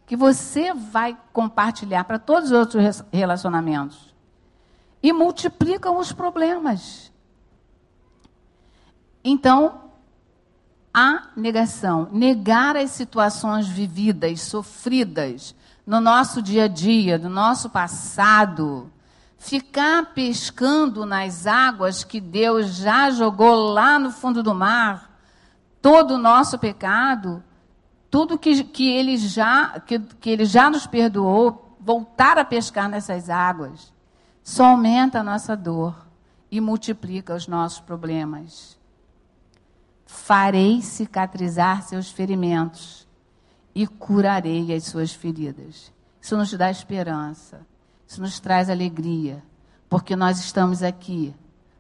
que 0.07 0.17
você 0.17 0.75
vai 0.75 1.17
compartilhar, 1.33 2.05
para 2.05 2.19
todos 2.19 2.51
os 2.51 2.59
outros 2.59 3.05
relacionamentos. 3.13 4.13
E 5.03 5.13
multiplicam 5.13 5.99
os 5.99 6.13
problemas. 6.13 7.13
Então, 9.25 9.91
a 10.95 11.29
negação, 11.37 12.09
negar 12.13 12.77
as 12.77 12.91
situações 12.91 13.67
vividas, 13.67 14.43
sofridas 14.43 15.55
no 15.87 16.01
nosso 16.01 16.41
dia 16.41 16.65
a 16.65 16.69
dia, 16.69 17.19
no 17.19 17.29
nosso 17.29 17.69
passado, 17.71 18.91
ficar 19.37 20.15
pescando 20.15 21.05
nas 21.05 21.47
águas 21.47 22.05
que 22.05 22.21
Deus 22.21 22.77
já 22.77 23.11
jogou 23.11 23.73
lá 23.73 23.99
no 23.99 24.11
fundo 24.11 24.43
do 24.43 24.55
mar 24.55 25.11
todo 25.83 26.15
o 26.15 26.19
nosso 26.19 26.59
pecado, 26.59 27.43
tudo 28.09 28.39
que, 28.39 28.63
que, 28.63 28.89
ele 28.89 29.17
já, 29.17 29.81
que, 29.81 29.99
que 29.99 30.31
ele 30.31 30.45
já 30.45 30.71
nos 30.71 30.87
perdoou, 30.87 31.77
voltar 31.81 32.39
a 32.39 32.45
pescar 32.45 32.89
nessas 32.89 33.29
águas, 33.29 33.93
só 34.45 34.67
aumenta 34.67 35.19
a 35.19 35.25
nossa 35.25 35.57
dor 35.57 36.07
e 36.49 36.61
multiplica 36.61 37.35
os 37.35 37.49
nossos 37.49 37.81
problemas. 37.81 38.79
Farei 40.07 40.81
cicatrizar 40.83 41.83
seus 41.83 42.11
ferimentos 42.11 43.02
e 43.75 43.87
curarei 43.87 44.75
as 44.75 44.85
suas 44.85 45.13
feridas. 45.13 45.93
Isso 46.21 46.37
nos 46.37 46.53
dá 46.53 46.71
esperança, 46.71 47.67
isso 48.07 48.21
nos 48.21 48.39
traz 48.39 48.69
alegria, 48.71 49.43
porque 49.89 50.15
nós 50.15 50.39
estamos 50.39 50.83
aqui 50.83 51.35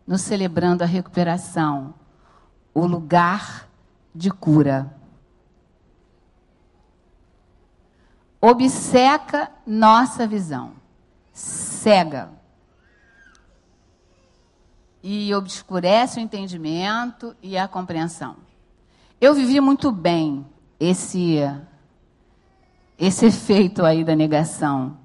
nos 0.07 0.23
celebrando 0.23 0.83
a 0.83 0.87
recuperação, 0.87 1.95
o 2.75 2.87
lugar 2.87 3.69
de 4.15 4.31
cura. 4.31 5.03
obceca 8.43 9.53
nossa 9.65 10.27
visão, 10.27 10.73
cega. 11.33 12.33
E 15.01 15.33
obscurece 15.35 16.19
o 16.19 16.23
entendimento 16.23 17.37
e 17.41 17.57
a 17.57 17.69
compreensão. 17.69 18.37
Eu 19.21 19.33
vivi 19.33 19.61
muito 19.61 19.93
bem 19.93 20.45
esse 20.79 21.39
esse 23.05 23.27
efeito 23.27 23.85
aí 23.85 24.05
da 24.05 24.15
negação. 24.15 24.97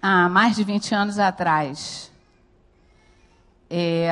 Há 0.00 0.26
mais 0.26 0.56
de 0.56 0.64
20 0.64 0.94
anos 0.94 1.18
atrás, 1.18 2.10
é, 3.68 4.10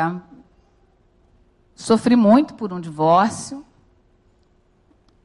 sofri 1.75 2.15
muito 2.15 2.53
por 2.53 2.75
um 2.75 2.79
divórcio, 2.79 3.65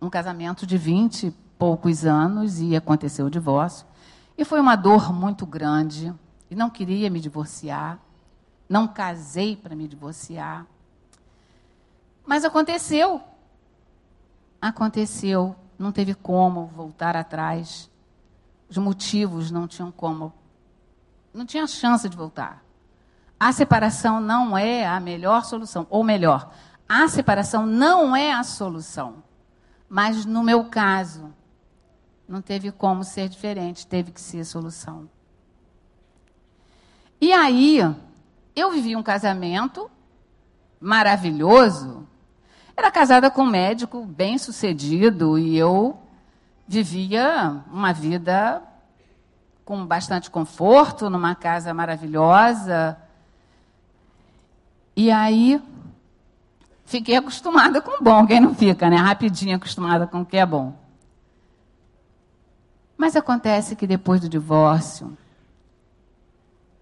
um 0.02 0.10
casamento 0.10 0.66
de 0.66 0.78
20 0.78 1.28
e 1.28 1.32
poucos 1.60 2.06
anos 2.06 2.62
e 2.62 2.78
aconteceu 2.78 3.26
o 3.26 3.30
divórcio. 3.30 3.86
E 4.38 4.46
foi 4.46 4.62
uma 4.62 4.78
dor 4.78 5.12
muito 5.12 5.46
grande. 5.46 6.14
E 6.50 6.56
não 6.56 6.70
queria 6.70 7.10
me 7.10 7.20
divorciar. 7.20 8.00
Não 8.70 8.88
casei 8.88 9.58
para 9.58 9.76
me 9.76 9.86
divorciar. 9.86 10.66
Mas 12.26 12.46
aconteceu. 12.46 13.22
Aconteceu 14.62 15.58
não 15.78 15.92
teve 15.92 16.14
como 16.14 16.68
voltar 16.68 17.16
atrás. 17.16 17.90
Os 18.70 18.78
motivos 18.78 19.52
não 19.52 19.68
tinham 19.68 19.92
como. 19.92 20.34
Não 21.34 21.46
tinha 21.46 21.68
chance 21.68 22.08
de 22.08 22.16
voltar. 22.16 22.64
A 23.40 23.52
separação 23.52 24.22
não 24.22 24.58
é 24.58 24.86
a 24.86 25.00
melhor 25.00 25.44
solução. 25.44 25.86
Ou 25.90 26.04
melhor, 26.04 26.52
a 26.88 27.08
separação 27.08 27.66
não 27.66 28.16
é 28.16 28.32
a 28.32 28.44
solução. 28.44 29.24
Mas 29.90 30.26
no 30.26 30.44
meu 30.44 30.66
caso, 30.66 31.34
não 32.28 32.42
teve 32.42 32.72
como 32.72 33.04
ser 33.04 33.30
diferente, 33.30 33.86
teve 33.86 34.12
que 34.12 34.22
ser 34.22 34.44
solução. 34.46 35.10
E 37.20 37.32
aí, 37.32 37.80
eu 38.56 38.72
vivi 38.72 38.96
um 38.96 39.04
casamento 39.04 39.90
maravilhoso, 40.80 42.08
era 42.76 42.92
casada 42.92 43.32
com 43.32 43.44
um 43.44 43.50
médico 43.50 44.06
bem 44.06 44.38
sucedido 44.38 45.38
e 45.38 45.58
eu 45.58 45.98
vivia 46.68 47.64
uma 47.72 47.94
vida 47.94 48.62
com 49.64 49.86
bastante 49.86 50.30
conforto, 50.30 51.10
numa 51.10 51.34
casa 51.36 51.74
maravilhosa. 51.74 52.98
E 54.96 55.10
aí 55.10 55.62
fiquei 56.86 57.16
acostumada 57.16 57.82
com 57.82 58.00
o 58.00 58.04
bom, 58.04 58.28
quem 58.28 58.40
não 58.40 58.54
fica, 58.54 58.90
né? 58.90 58.98
Rapidinho 58.98 59.56
acostumada 59.56 60.06
com 60.06 60.22
o 60.22 60.26
que 60.26 60.38
é 60.38 60.46
bom. 60.46 60.74
Mas 62.98 63.16
acontece 63.16 63.76
que 63.76 63.88
depois 63.88 64.22
do 64.22 64.30
divórcio 64.30 65.18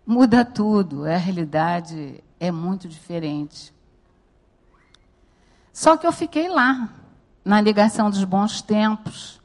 muda 0.05 0.43
tudo, 0.43 1.05
a 1.05 1.17
realidade 1.17 2.23
é 2.39 2.51
muito 2.51 2.87
diferente. 2.87 3.73
Só 5.73 5.97
que 5.97 6.05
eu 6.05 6.11
fiquei 6.11 6.47
lá, 6.47 6.87
na 7.43 7.59
negação 7.61 8.09
dos 8.09 8.23
bons 8.23 8.61
tempos. 8.61 9.41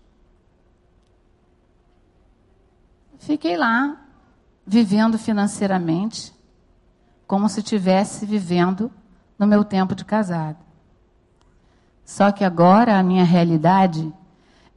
Fiquei 3.18 3.56
lá, 3.56 3.96
vivendo 4.66 5.18
financeiramente, 5.18 6.32
como 7.26 7.48
se 7.48 7.60
estivesse 7.60 8.26
vivendo 8.26 8.92
no 9.38 9.46
meu 9.46 9.64
tempo 9.64 9.94
de 9.94 10.04
casada. 10.04 10.58
Só 12.04 12.30
que 12.30 12.44
agora 12.44 12.98
a 12.98 13.02
minha 13.02 13.24
realidade 13.24 14.12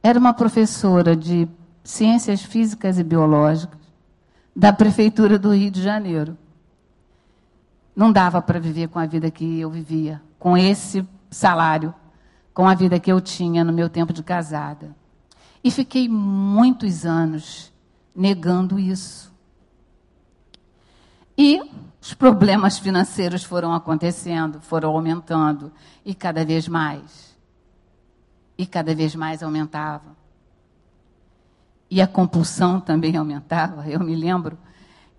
era 0.02 0.18
uma 0.18 0.32
professora 0.34 1.14
de 1.14 1.48
ciências 1.84 2.42
físicas 2.42 2.98
e 2.98 3.04
biológicas 3.04 3.78
da 4.54 4.72
prefeitura 4.72 5.38
do 5.38 5.54
Rio 5.54 5.70
de 5.70 5.82
Janeiro. 5.82 6.36
Não 7.94 8.10
dava 8.10 8.40
para 8.40 8.58
viver 8.58 8.88
com 8.88 8.98
a 8.98 9.06
vida 9.06 9.30
que 9.30 9.60
eu 9.60 9.70
vivia, 9.70 10.20
com 10.38 10.56
esse 10.56 11.06
salário 11.32 11.94
com 12.54 12.68
a 12.68 12.74
vida 12.74 13.00
que 13.00 13.10
eu 13.10 13.20
tinha 13.20 13.64
no 13.64 13.72
meu 13.72 13.88
tempo 13.88 14.12
de 14.12 14.22
casada. 14.22 14.94
E 15.64 15.70
fiquei 15.70 16.08
muitos 16.08 17.06
anos 17.06 17.72
negando 18.14 18.78
isso. 18.78 19.32
E 21.36 21.60
os 22.00 22.12
problemas 22.12 22.78
financeiros 22.78 23.42
foram 23.42 23.72
acontecendo, 23.72 24.60
foram 24.60 24.90
aumentando, 24.90 25.72
e 26.04 26.14
cada 26.14 26.44
vez 26.44 26.68
mais. 26.68 27.36
E 28.58 28.66
cada 28.66 28.94
vez 28.94 29.14
mais 29.14 29.42
aumentava. 29.42 30.16
E 31.90 32.00
a 32.00 32.06
compulsão 32.06 32.80
também 32.80 33.16
aumentava. 33.18 33.88
Eu 33.88 34.00
me 34.00 34.14
lembro 34.14 34.58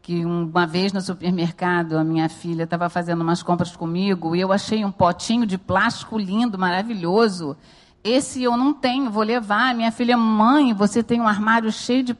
que 0.04 0.26
uma 0.26 0.68
vez 0.68 0.92
no 0.92 1.00
supermercado 1.00 1.98
a 1.98 2.04
minha 2.04 2.28
filha 2.28 2.64
estava 2.64 2.90
fazendo 2.90 3.22
umas 3.22 3.42
compras 3.42 3.74
comigo 3.74 4.36
e 4.36 4.42
eu 4.42 4.52
achei 4.52 4.84
um 4.84 4.92
potinho 4.92 5.46
de 5.46 5.58
plástico 5.58 6.18
lindo, 6.18 6.60
maravilhoso. 6.60 7.56
Esse 8.04 8.44
eu 8.44 8.58
não 8.58 8.74
tenho, 8.74 9.10
vou 9.10 9.24
levar. 9.24 9.74
Minha 9.74 9.94
filha, 9.94 10.18
mãe, 10.18 10.74
você 10.74 11.02
tem 11.02 11.22
um 11.22 11.28
armário 11.28 11.72
cheio 11.72 12.04
de 12.04 12.18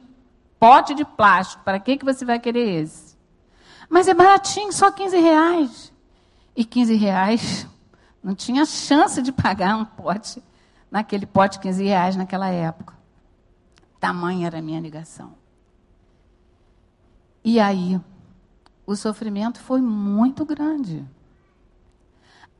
pote 0.58 0.94
de 0.94 1.04
plástico. 1.04 1.62
Para 1.62 1.78
que, 1.78 1.98
que 1.98 2.06
você 2.06 2.24
vai 2.24 2.40
querer 2.40 2.82
esse? 2.82 3.18
Mas 3.90 4.08
é 4.08 4.14
baratinho, 4.14 4.72
só 4.72 4.90
15 4.90 5.20
reais. 5.20 5.92
E 6.56 6.64
15 6.64 6.94
reais 6.94 7.68
não 8.24 8.34
tinha 8.34 8.64
chance 8.64 9.20
de 9.20 9.30
pagar 9.30 9.76
um 9.76 9.84
pote 9.84 10.42
naquele 10.90 11.26
pote 11.26 11.58
15 11.58 11.84
reais 11.84 12.16
naquela 12.16 12.48
época. 12.48 12.94
Tamanha 14.00 14.46
era 14.46 14.60
a 14.60 14.62
minha 14.62 14.80
negação. 14.80 15.43
E 17.44 17.60
aí, 17.60 18.00
o 18.86 18.96
sofrimento 18.96 19.60
foi 19.60 19.80
muito 19.80 20.44
grande. 20.46 21.04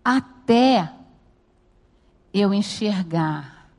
Até 0.04 0.92
eu 2.32 2.52
enxergar 2.52 3.70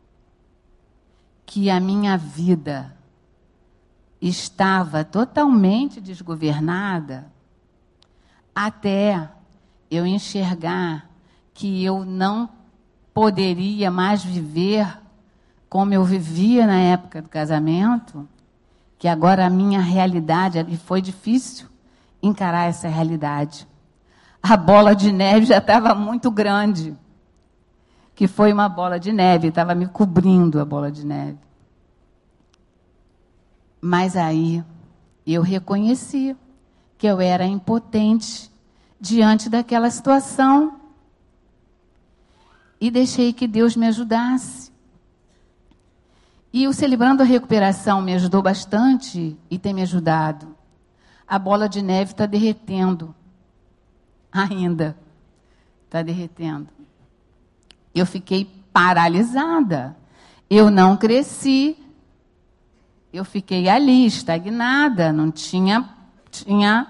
que 1.46 1.70
a 1.70 1.80
minha 1.80 2.18
vida 2.18 2.96
estava 4.20 5.04
totalmente 5.04 6.02
desgovernada, 6.02 7.32
até 8.56 9.30
eu 9.92 10.08
enxergar 10.08 11.10
que 11.54 11.84
eu 11.84 12.04
não 12.04 12.50
poderia 13.14 13.92
mais 13.92 14.24
viver 14.24 15.00
como 15.70 15.94
eu 15.94 16.04
vivia 16.04 16.66
na 16.66 16.80
época 16.80 17.22
do 17.22 17.30
casamento, 17.30 18.28
que 19.06 19.10
agora 19.10 19.46
a 19.46 19.52
minha 19.52 19.82
realidade, 19.82 20.66
e 20.68 20.76
foi 20.76 21.00
difícil 21.00 21.68
encarar 22.24 22.64
essa 22.64 22.88
realidade. 22.88 23.68
A 24.42 24.58
bola 24.58 24.96
de 24.96 25.12
neve 25.12 25.46
já 25.46 25.60
estava 25.60 25.94
muito 25.94 26.32
grande, 26.32 26.98
que 28.16 28.28
foi 28.28 28.52
uma 28.52 28.68
bola 28.68 29.00
de 29.00 29.14
neve, 29.14 29.50
estava 29.50 29.76
me 29.76 29.86
cobrindo 29.86 30.60
a 30.60 30.66
bola 30.66 30.92
de 30.92 31.06
neve. 31.06 31.38
Mas 33.80 34.18
aí 34.18 34.64
eu 35.24 35.44
reconheci 35.44 36.36
que 36.98 37.06
eu 37.06 37.22
era 37.22 37.46
impotente 37.46 38.52
diante 39.00 39.52
daquela 39.52 39.92
situação 39.92 40.80
e 42.82 42.90
deixei 42.90 43.32
que 43.32 43.46
Deus 43.46 43.76
me 43.76 43.86
ajudasse. 43.86 44.72
E 46.56 46.70
o 46.70 46.74
Celebrando 46.74 47.22
a 47.22 47.26
Recuperação 47.26 48.02
me 48.02 48.14
ajudou 48.14 48.42
bastante 48.42 49.38
e 49.52 49.60
tem 49.60 49.74
me 49.74 49.82
ajudado. 49.82 50.56
A 51.28 51.38
bola 51.38 51.68
de 51.68 51.82
neve 51.82 52.12
está 52.14 52.26
derretendo. 52.26 53.14
Ainda. 54.32 54.98
Está 55.84 56.02
derretendo. 56.02 56.70
Eu 57.94 58.06
fiquei 58.06 58.46
paralisada. 58.72 59.98
Eu 60.50 60.72
não 60.72 60.96
cresci. 60.96 61.76
Eu 63.12 63.26
fiquei 63.26 63.68
ali, 63.68 64.06
estagnada. 64.06 65.12
Não 65.12 65.32
tinha, 65.32 65.90
tinha 66.32 66.88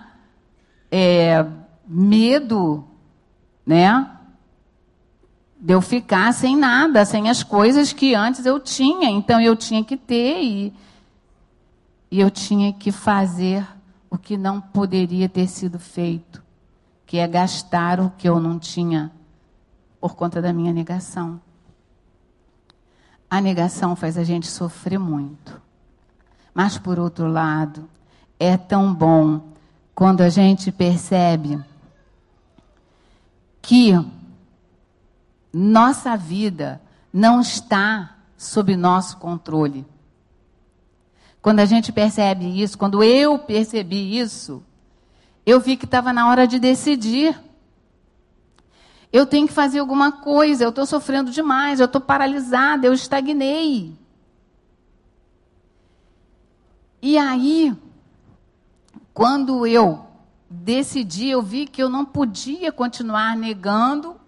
é, 0.92 1.44
medo, 1.88 2.86
né? 3.66 4.15
De 5.66 5.74
eu 5.74 5.82
ficar 5.82 6.32
sem 6.32 6.56
nada, 6.56 7.04
sem 7.06 7.28
as 7.28 7.42
coisas 7.42 7.92
que 7.92 8.14
antes 8.14 8.46
eu 8.46 8.60
tinha. 8.60 9.10
Então 9.10 9.42
eu 9.42 9.56
tinha 9.56 9.84
que 9.84 9.98
ter 9.98 10.44
e, 10.44 10.74
e 12.12 12.20
eu 12.20 12.30
tinha 12.30 12.72
que 12.72 12.92
fazer 12.92 13.68
o 14.08 14.16
que 14.16 14.38
não 14.38 14.62
poderia 14.62 15.28
ter 15.28 15.48
sido 15.48 15.80
feito, 15.80 16.44
que 17.04 17.18
é 17.18 17.28
gastar 17.28 18.00
o 18.00 18.12
que 18.12 18.30
eu 18.30 18.40
não 18.40 18.60
tinha 18.60 19.12
por 20.00 20.16
conta 20.16 20.40
da 20.40 20.54
minha 20.54 20.72
negação. 20.72 21.42
A 23.28 23.42
negação 23.42 23.96
faz 23.96 24.20
a 24.20 24.24
gente 24.24 24.46
sofrer 24.46 25.00
muito. 25.00 25.60
Mas, 26.54 26.78
por 26.78 27.00
outro 27.00 27.28
lado, 27.28 27.90
é 28.40 28.56
tão 28.56 28.94
bom 28.94 29.42
quando 29.96 30.22
a 30.22 30.30
gente 30.30 30.72
percebe 30.72 31.60
que 33.64 33.94
nossa 35.58 36.18
vida 36.18 36.82
não 37.14 37.40
está 37.40 38.18
sob 38.36 38.76
nosso 38.76 39.16
controle. 39.16 39.86
Quando 41.42 41.62
a 41.62 41.66
gente 41.66 41.94
percebe 41.94 42.62
isso, 42.62 42.78
quando 42.78 43.02
eu 43.02 43.40
percebi 43.40 44.20
isso, 44.20 44.62
eu 45.46 45.62
vi 45.62 45.78
que 45.78 45.86
estava 45.86 46.12
na 46.12 46.28
hora 46.28 46.46
de 46.46 46.60
decidir. 46.60 47.40
Eu 49.14 49.26
tenho 49.26 49.48
que 49.48 49.54
fazer 49.54 49.80
alguma 49.80 50.12
coisa, 50.12 50.66
eu 50.66 50.72
estou 50.72 50.86
sofrendo 50.86 51.32
demais, 51.32 51.80
eu 51.80 51.86
estou 51.86 52.02
paralisada, 52.02 52.86
eu 52.86 52.92
estagnei. 52.92 53.94
E 57.02 57.18
aí, 57.18 57.74
quando 59.14 59.66
eu 59.66 60.06
decidi, 60.50 61.30
eu 61.30 61.42
vi 61.42 61.66
que 61.66 61.82
eu 61.82 61.88
não 61.88 62.04
podia 62.04 62.74
continuar 62.74 63.38
negando, 63.38 64.20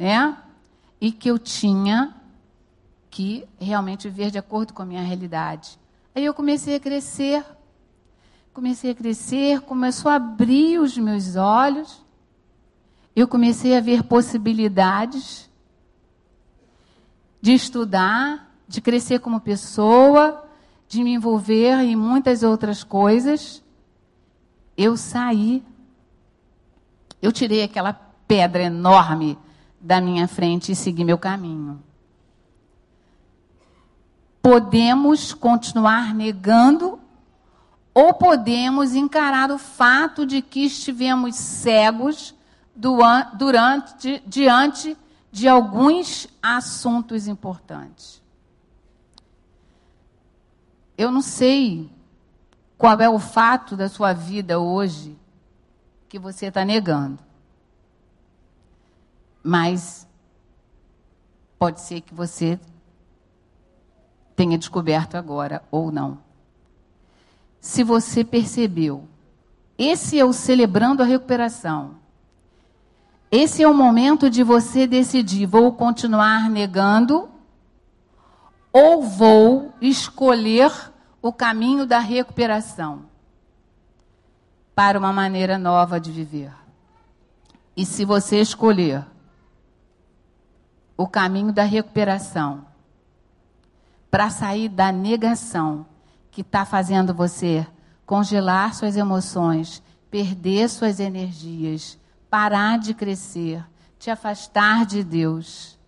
né? 0.00 0.34
E 0.98 1.12
que 1.12 1.30
eu 1.30 1.38
tinha 1.38 2.14
que 3.10 3.46
realmente 3.58 4.08
viver 4.08 4.30
de 4.30 4.38
acordo 4.38 4.72
com 4.72 4.80
a 4.80 4.86
minha 4.86 5.02
realidade. 5.02 5.78
Aí 6.14 6.24
eu 6.24 6.32
comecei 6.32 6.76
a 6.76 6.80
crescer, 6.80 7.44
comecei 8.54 8.92
a 8.92 8.94
crescer, 8.94 9.60
começou 9.60 10.10
a 10.10 10.14
abrir 10.14 10.78
os 10.78 10.96
meus 10.96 11.36
olhos, 11.36 12.02
eu 13.14 13.28
comecei 13.28 13.76
a 13.76 13.80
ver 13.80 14.02
possibilidades 14.02 15.50
de 17.42 17.52
estudar, 17.52 18.50
de 18.66 18.80
crescer 18.80 19.18
como 19.18 19.38
pessoa, 19.38 20.48
de 20.88 21.04
me 21.04 21.12
envolver 21.12 21.78
em 21.82 21.94
muitas 21.94 22.42
outras 22.42 22.82
coisas. 22.82 23.62
Eu 24.78 24.96
saí, 24.96 25.62
eu 27.20 27.30
tirei 27.30 27.62
aquela 27.62 27.92
pedra 27.92 28.62
enorme 28.62 29.36
da 29.80 30.00
minha 30.00 30.28
frente 30.28 30.72
e 30.72 30.76
segui 30.76 31.04
meu 31.04 31.18
caminho 31.18 31.82
podemos 34.42 35.34
continuar 35.34 36.14
negando 36.14 36.98
ou 37.92 38.14
podemos 38.14 38.94
encarar 38.94 39.50
o 39.50 39.58
fato 39.58 40.24
de 40.24 40.40
que 40.40 40.64
estivemos 40.64 41.36
cegos 41.36 42.34
durante, 42.74 44.22
diante 44.26 44.96
de 45.30 45.46
alguns 45.46 46.26
assuntos 46.42 47.26
importantes. 47.28 48.22
Eu 50.96 51.10
não 51.10 51.20
sei 51.20 51.90
qual 52.78 52.98
é 53.00 53.08
o 53.08 53.18
fato 53.18 53.76
da 53.76 53.88
sua 53.88 54.12
vida 54.12 54.58
hoje 54.58 55.18
que 56.08 56.18
você 56.18 56.46
está 56.46 56.64
negando. 56.64 57.18
Mas 59.42 60.06
pode 61.58 61.80
ser 61.80 62.00
que 62.00 62.14
você 62.14 62.58
tenha 64.36 64.56
descoberto 64.56 65.16
agora 65.16 65.62
ou 65.70 65.92
não. 65.92 66.18
Se 67.60 67.84
você 67.84 68.24
percebeu, 68.24 69.06
esse 69.76 70.18
é 70.18 70.24
o 70.24 70.32
celebrando 70.32 71.02
a 71.02 71.06
recuperação. 71.06 71.96
Esse 73.30 73.62
é 73.62 73.68
o 73.68 73.74
momento 73.74 74.28
de 74.28 74.42
você 74.42 74.86
decidir: 74.86 75.46
vou 75.46 75.72
continuar 75.72 76.48
negando 76.48 77.28
ou 78.72 79.02
vou 79.02 79.72
escolher 79.80 80.72
o 81.22 81.32
caminho 81.32 81.84
da 81.84 81.98
recuperação 81.98 83.04
para 84.74 84.98
uma 84.98 85.12
maneira 85.12 85.58
nova 85.58 86.00
de 86.00 86.10
viver. 86.10 86.52
E 87.76 87.84
se 87.84 88.04
você 88.04 88.40
escolher 88.40 89.04
o 91.00 91.08
caminho 91.08 91.50
da 91.50 91.62
recuperação, 91.62 92.66
para 94.10 94.28
sair 94.28 94.68
da 94.68 94.92
negação 94.92 95.86
que 96.30 96.42
está 96.42 96.66
fazendo 96.66 97.14
você 97.14 97.66
congelar 98.04 98.74
suas 98.74 98.98
emoções, 98.98 99.82
perder 100.10 100.68
suas 100.68 101.00
energias, 101.00 101.98
parar 102.28 102.78
de 102.78 102.92
crescer, 102.92 103.66
te 103.98 104.10
afastar 104.10 104.84
de 104.84 105.02
Deus, 105.02 105.78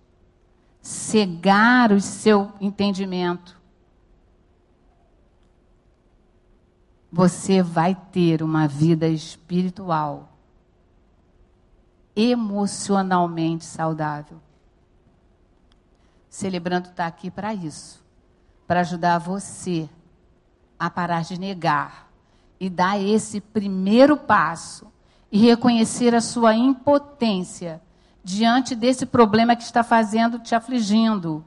cegar 0.80 1.92
o 1.92 2.00
seu 2.00 2.50
entendimento. 2.58 3.60
Você 7.12 7.62
vai 7.62 7.94
ter 7.94 8.42
uma 8.42 8.66
vida 8.66 9.08
espiritual 9.08 10.32
emocionalmente 12.16 13.66
saudável. 13.66 14.41
Celebrando 16.32 16.88
está 16.88 17.06
aqui 17.06 17.30
para 17.30 17.52
isso 17.52 18.02
para 18.66 18.80
ajudar 18.80 19.18
você 19.18 19.86
a 20.78 20.88
parar 20.88 21.24
de 21.24 21.38
negar 21.38 22.10
e 22.58 22.70
dar 22.70 22.98
esse 22.98 23.38
primeiro 23.38 24.16
passo 24.16 24.90
e 25.30 25.36
reconhecer 25.38 26.14
a 26.14 26.22
sua 26.22 26.54
impotência 26.54 27.82
diante 28.24 28.74
desse 28.74 29.04
problema 29.04 29.54
que 29.54 29.62
está 29.62 29.84
fazendo 29.84 30.38
te 30.38 30.54
afligindo. 30.54 31.44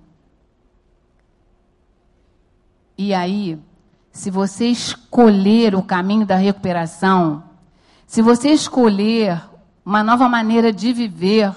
E 2.96 3.12
aí, 3.12 3.60
se 4.12 4.30
você 4.30 4.68
escolher 4.68 5.74
o 5.74 5.82
caminho 5.82 6.28
da 6.28 6.36
recuperação, 6.36 7.44
se 8.06 8.22
você 8.22 8.50
escolher 8.50 9.42
uma 9.84 10.04
nova 10.04 10.30
maneira 10.30 10.72
de 10.72 10.94
viver, 10.94 11.52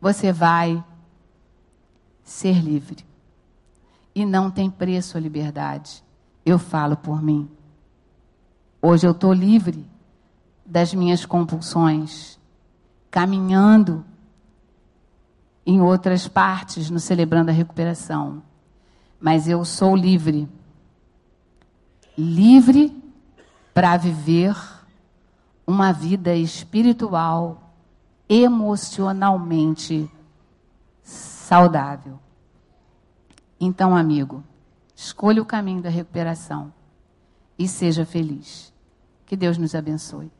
você 0.00 0.32
vai 0.32 0.82
ser 2.24 2.60
livre 2.60 3.04
e 4.14 4.24
não 4.24 4.50
tem 4.50 4.70
preço 4.70 5.16
a 5.16 5.20
liberdade. 5.20 6.02
Eu 6.44 6.58
falo 6.58 6.96
por 6.96 7.22
mim. 7.22 7.48
Hoje 8.80 9.06
eu 9.06 9.12
estou 9.12 9.32
livre 9.32 9.86
das 10.64 10.92
minhas 10.94 11.26
compulsões, 11.26 12.38
caminhando 13.10 14.04
em 15.66 15.80
outras 15.80 16.26
partes 16.28 16.90
no 16.90 16.98
Celebrando 16.98 17.50
a 17.50 17.54
Recuperação. 17.54 18.42
Mas 19.20 19.48
eu 19.48 19.64
sou 19.64 19.96
livre. 19.96 20.48
Livre 22.16 23.02
para 23.72 23.96
viver 23.96 24.56
uma 25.66 25.92
vida 25.92 26.34
espiritual, 26.34 27.74
emocionalmente 28.28 30.10
saudável. 31.44 32.18
Então, 33.60 33.94
amigo, 33.94 34.42
escolha 34.96 35.42
o 35.42 35.46
caminho 35.46 35.82
da 35.82 35.90
recuperação 35.90 36.72
e 37.58 37.68
seja 37.68 38.06
feliz. 38.06 38.72
Que 39.26 39.36
Deus 39.36 39.58
nos 39.58 39.74
abençoe. 39.74 40.32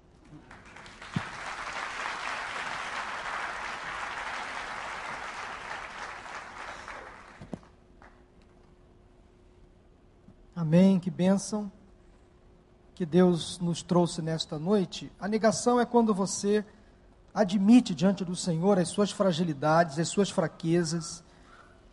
Amém, 10.57 10.99
que 10.99 11.11
bênção 11.11 11.71
que 12.95 13.05
Deus 13.05 13.59
nos 13.59 13.83
trouxe 13.83 14.23
nesta 14.23 14.59
noite. 14.59 15.12
A 15.21 15.29
negação 15.29 15.79
é 15.79 15.85
quando 15.85 16.14
você 16.14 16.64
admite 17.35 17.94
diante 17.94 18.25
do 18.25 18.37
Senhor 18.37 18.79
as 18.79 18.88
suas 18.88 19.11
fragilidades, 19.11 19.99
as 19.99 20.09
suas 20.09 20.31
fraquezas, 20.31 21.25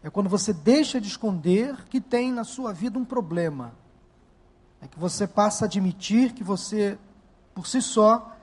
é 0.04 0.10
quando 0.10 0.30
você 0.30 0.54
deixa 0.54 1.02
de 1.02 1.08
esconder 1.08 1.84
que 1.86 2.00
tem 2.00 2.32
na 2.32 2.44
sua 2.44 2.72
vida 2.72 3.00
um 3.00 3.06
problema. 3.06 3.74
É 4.80 4.88
que 4.88 5.00
você 5.00 5.28
passa 5.28 5.66
a 5.66 5.68
admitir 5.68 6.34
que 6.34 6.44
você, 6.44 6.98
por 7.56 7.66
si 7.66 7.82
só, 7.82 8.36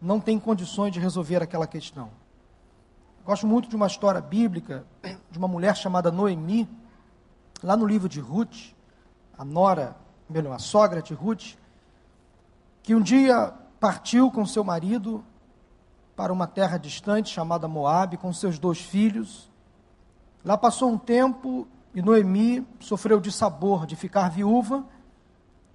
não 0.00 0.20
tem 0.20 0.38
condições 0.38 0.92
de 0.92 1.00
resolver 1.00 1.42
aquela 1.42 1.66
questão. 1.66 2.10
Gosto 3.24 3.46
muito 3.46 3.68
de 3.68 3.76
uma 3.76 3.86
história 3.86 4.20
bíblica 4.20 4.84
de 5.30 5.38
uma 5.38 5.48
mulher 5.48 5.76
chamada 5.76 6.10
Noemi, 6.10 6.68
lá 7.62 7.76
no 7.76 7.86
livro 7.86 8.08
de 8.08 8.20
Ruth, 8.20 8.74
a 9.36 9.44
nora, 9.44 9.96
melhor, 10.28 10.54
a 10.54 10.58
sogra 10.58 11.00
de 11.00 11.14
Ruth, 11.14 11.54
que 12.82 12.94
um 12.94 13.00
dia 13.00 13.52
partiu 13.78 14.30
com 14.30 14.44
seu 14.44 14.64
marido 14.64 15.24
para 16.16 16.32
uma 16.32 16.46
terra 16.46 16.78
distante 16.78 17.30
chamada 17.30 17.66
Moabe, 17.66 18.16
com 18.16 18.32
seus 18.32 18.58
dois 18.58 18.80
filhos 18.80 19.50
Lá 20.44 20.58
passou 20.58 20.90
um 20.90 20.98
tempo 20.98 21.68
e 21.94 22.02
Noemi 22.02 22.66
sofreu 22.80 23.20
de 23.20 23.30
sabor 23.30 23.86
de 23.86 23.94
ficar 23.94 24.28
viúva. 24.28 24.84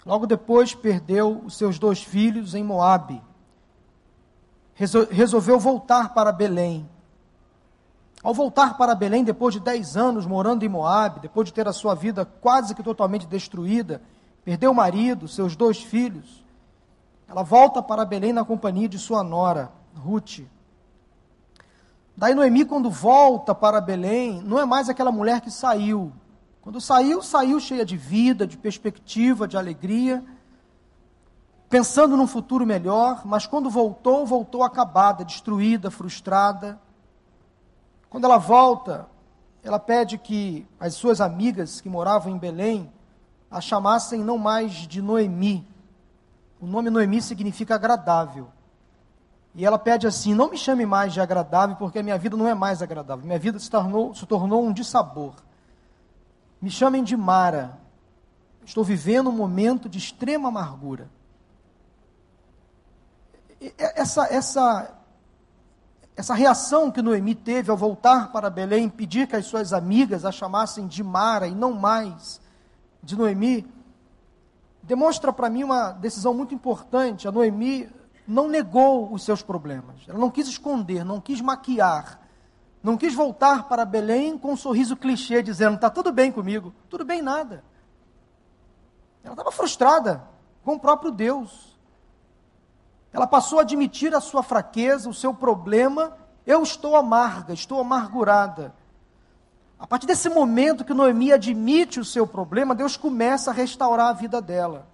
Logo 0.06 0.26
depois 0.26 0.76
perdeu 0.76 1.42
os 1.46 1.58
seus 1.58 1.80
dois 1.80 2.04
filhos 2.04 2.54
em 2.54 2.64
Moabe. 2.64 3.22
Resolveu 4.76 5.60
voltar 5.60 6.14
para 6.14 6.32
Belém. 6.32 6.88
Ao 8.22 8.34
voltar 8.34 8.78
para 8.78 8.94
Belém, 8.94 9.24
depois 9.24 9.54
de 9.54 9.60
dez 9.60 9.96
anos 9.96 10.26
morando 10.26 10.66
em 10.66 10.70
Moabe, 10.70 11.22
depois 11.22 11.48
de 11.48 11.54
ter 11.54 11.68
a 11.68 11.74
sua 11.74 11.96
vida 11.96 12.26
quase 12.26 12.76
que 12.76 12.84
totalmente 12.84 13.26
destruída, 13.26 14.02
perdeu 14.44 14.72
o 14.72 14.76
marido, 14.76 15.28
seus 15.28 15.56
dois 15.56 15.82
filhos, 15.82 16.44
ela 17.28 17.44
volta 17.44 17.82
para 17.82 18.06
Belém 18.06 18.34
na 18.34 18.44
companhia 18.44 18.90
de 18.90 18.98
sua 18.98 19.24
nora, 19.24 19.72
Ruth. 19.98 20.42
Daí 22.16 22.34
Noemi, 22.34 22.66
quando 22.66 22.90
volta 22.90 23.54
para 23.54 23.80
Belém, 23.80 24.42
não 24.42 24.58
é 24.58 24.66
mais 24.66 24.90
aquela 24.90 25.12
mulher 25.12 25.42
que 25.42 25.52
saiu. 25.52 26.12
Quando 26.62 26.82
saiu, 26.82 27.22
saiu 27.22 27.60
cheia 27.60 27.86
de 27.86 27.96
vida, 27.96 28.48
de 28.48 28.58
perspectiva, 28.58 29.48
de 29.48 29.56
alegria, 29.56 30.24
pensando 31.70 32.18
num 32.18 32.28
futuro 32.28 32.66
melhor, 32.66 33.26
mas 33.26 33.46
quando 33.46 33.70
voltou, 33.70 34.26
voltou 34.26 34.64
acabada, 34.64 35.24
destruída, 35.24 35.92
frustrada. 35.92 36.80
Quando 38.10 38.26
ela 38.26 38.38
volta, 38.38 39.08
ela 39.64 39.80
pede 39.80 40.18
que 40.18 40.68
as 40.80 40.96
suas 40.96 41.22
amigas 41.22 41.82
que 41.82 41.90
moravam 41.90 42.34
em 42.34 42.38
Belém 42.38 42.92
a 43.50 43.62
chamassem 43.62 44.24
não 44.24 44.38
mais 44.38 44.74
de 44.74 45.02
Noemi. 45.02 45.68
O 46.60 46.66
nome 46.66 46.90
Noemi 46.90 47.22
significa 47.22 47.76
agradável. 47.76 48.50
E 49.56 49.66
ela 49.66 49.80
pede 49.80 50.06
assim: 50.06 50.34
não 50.34 50.50
me 50.50 50.58
chame 50.58 50.86
mais 50.86 51.14
de 51.14 51.22
agradável, 51.22 51.76
porque 51.76 52.00
a 52.00 52.04
minha 52.04 52.18
vida 52.18 52.38
não 52.38 52.48
é 52.48 52.54
mais 52.54 52.82
agradável. 52.82 53.26
Minha 53.26 53.40
vida 53.40 53.58
se 53.60 53.70
tornou, 53.70 54.14
se 54.14 54.26
tornou 54.26 54.64
um 54.64 54.72
dissabor. 54.72 55.34
Me 56.62 56.70
chamem 56.70 57.04
de 57.04 57.16
Mara. 57.16 57.78
Estou 58.66 58.84
vivendo 58.84 59.30
um 59.30 59.34
momento 59.34 59.88
de 59.88 59.98
extrema 59.98 60.50
amargura. 60.50 61.10
Essa, 63.78 64.28
essa, 64.32 64.94
essa 66.16 66.34
reação 66.34 66.92
que 66.92 67.02
Noemi 67.02 67.34
teve 67.34 67.72
ao 67.72 67.78
voltar 67.78 68.32
para 68.32 68.50
Belém, 68.50 68.90
pedir 68.90 69.28
que 69.28 69.36
as 69.36 69.46
suas 69.46 69.72
amigas 69.72 70.26
a 70.26 70.32
chamassem 70.32 70.86
de 70.86 71.02
Mara 71.02 71.48
e 71.48 71.56
não 71.56 71.74
mais 71.74 72.42
de 73.02 73.16
Noemi, 73.16 73.66
demonstra 74.84 75.32
para 75.32 75.50
mim 75.50 75.64
uma 75.64 75.92
decisão 75.92 76.34
muito 76.34 76.54
importante. 76.54 77.28
A 77.28 77.32
Noemi 77.32 77.90
não 78.28 78.48
negou 78.48 79.12
os 79.14 79.24
seus 79.24 79.42
problemas. 79.42 79.96
Ela 80.08 80.20
não 80.20 80.30
quis 80.30 80.48
esconder, 80.48 81.06
não 81.06 81.22
quis 81.22 81.40
maquiar. 81.40 82.20
Não 82.84 82.98
quis 82.98 83.14
voltar 83.14 83.68
para 83.68 83.86
Belém 83.86 84.38
com 84.38 84.54
um 84.54 84.58
sorriso 84.58 84.96
clichê, 84.96 85.42
dizendo: 85.42 85.76
está 85.76 85.90
tudo 85.90 86.12
bem 86.12 86.32
comigo. 86.32 86.74
Tudo 86.90 87.06
bem, 87.06 87.22
nada. 87.22 87.64
Ela 89.24 89.34
estava 89.34 89.52
frustrada 89.52 90.24
com 90.64 90.76
o 90.76 90.80
próprio 90.80 91.12
Deus. 91.12 91.78
Ela 93.12 93.26
passou 93.26 93.60
a 93.60 93.62
admitir 93.62 94.14
a 94.14 94.22
sua 94.22 94.44
fraqueza, 94.44 95.10
o 95.10 95.14
seu 95.14 95.34
problema. 95.34 96.18
Eu 96.46 96.62
estou 96.64 96.96
amarga, 96.96 97.54
estou 97.54 97.80
amargurada. 97.80 98.74
A 99.80 99.86
partir 99.86 100.08
desse 100.08 100.30
momento 100.30 100.84
que 100.84 100.94
Noemi 100.94 101.32
admite 101.32 102.00
o 102.00 102.06
seu 102.06 102.26
problema, 102.26 102.74
Deus 102.74 102.98
começa 102.98 103.52
a 103.52 103.54
restaurar 103.54 104.08
a 104.08 104.14
vida 104.14 104.42
dela. 104.42 104.88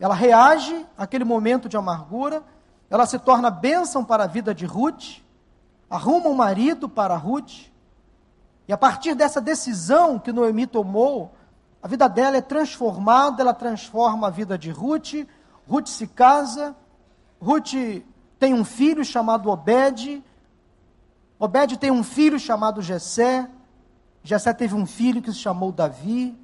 Ela 0.00 0.14
reage 0.14 0.86
àquele 0.96 1.24
momento 1.24 1.68
de 1.68 1.76
amargura, 1.76 2.42
ela 2.88 3.06
se 3.06 3.18
torna 3.18 3.50
bênção 3.50 4.04
para 4.04 4.24
a 4.24 4.26
vida 4.26 4.54
de 4.54 4.64
Ruth, 4.64 5.18
arruma 5.88 6.28
um 6.28 6.34
marido 6.34 6.88
para 6.88 7.14
Ruth, 7.16 7.68
e 8.66 8.72
a 8.72 8.78
partir 8.78 9.14
dessa 9.14 9.40
decisão 9.40 10.18
que 10.18 10.32
Noemi 10.32 10.66
tomou, 10.66 11.34
a 11.82 11.86
vida 11.86 12.08
dela 12.08 12.36
é 12.36 12.40
transformada, 12.40 13.42
ela 13.42 13.54
transforma 13.54 14.28
a 14.28 14.30
vida 14.30 14.56
de 14.56 14.70
Ruth, 14.70 15.26
Ruth 15.68 15.86
se 15.86 16.06
casa, 16.06 16.74
Ruth 17.40 17.74
tem 18.38 18.54
um 18.54 18.64
filho 18.64 19.04
chamado 19.04 19.50
Obed, 19.50 20.24
Obed 21.38 21.76
tem 21.78 21.90
um 21.90 22.02
filho 22.02 22.38
chamado 22.38 22.80
Jessé, 22.80 23.48
Jessé 24.22 24.52
teve 24.52 24.74
um 24.74 24.86
filho 24.86 25.22
que 25.22 25.32
se 25.32 25.38
chamou 25.38 25.72
Davi. 25.72 26.36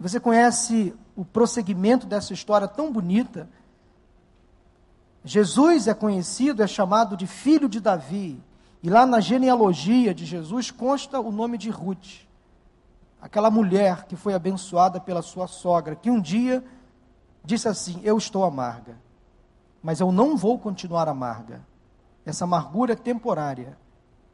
Você 0.00 0.18
conhece 0.18 0.94
o 1.14 1.26
prosseguimento 1.26 2.06
dessa 2.06 2.32
história 2.32 2.66
tão 2.66 2.90
bonita. 2.90 3.46
Jesus 5.22 5.86
é 5.86 5.92
conhecido, 5.92 6.62
é 6.62 6.66
chamado 6.66 7.18
de 7.18 7.26
filho 7.26 7.68
de 7.68 7.80
Davi. 7.80 8.42
E 8.82 8.88
lá 8.88 9.04
na 9.04 9.20
genealogia 9.20 10.14
de 10.14 10.24
Jesus 10.24 10.70
consta 10.70 11.20
o 11.20 11.30
nome 11.30 11.58
de 11.58 11.68
Ruth, 11.68 12.26
aquela 13.20 13.50
mulher 13.50 14.06
que 14.06 14.16
foi 14.16 14.32
abençoada 14.32 14.98
pela 14.98 15.20
sua 15.20 15.46
sogra, 15.46 15.94
que 15.94 16.10
um 16.10 16.18
dia 16.18 16.64
disse 17.44 17.68
assim: 17.68 18.00
Eu 18.02 18.16
estou 18.16 18.42
amarga, 18.42 18.96
mas 19.82 20.00
eu 20.00 20.10
não 20.10 20.34
vou 20.34 20.58
continuar 20.58 21.08
amarga. 21.08 21.60
Essa 22.24 22.44
amargura 22.44 22.94
é 22.94 22.96
temporária. 22.96 23.76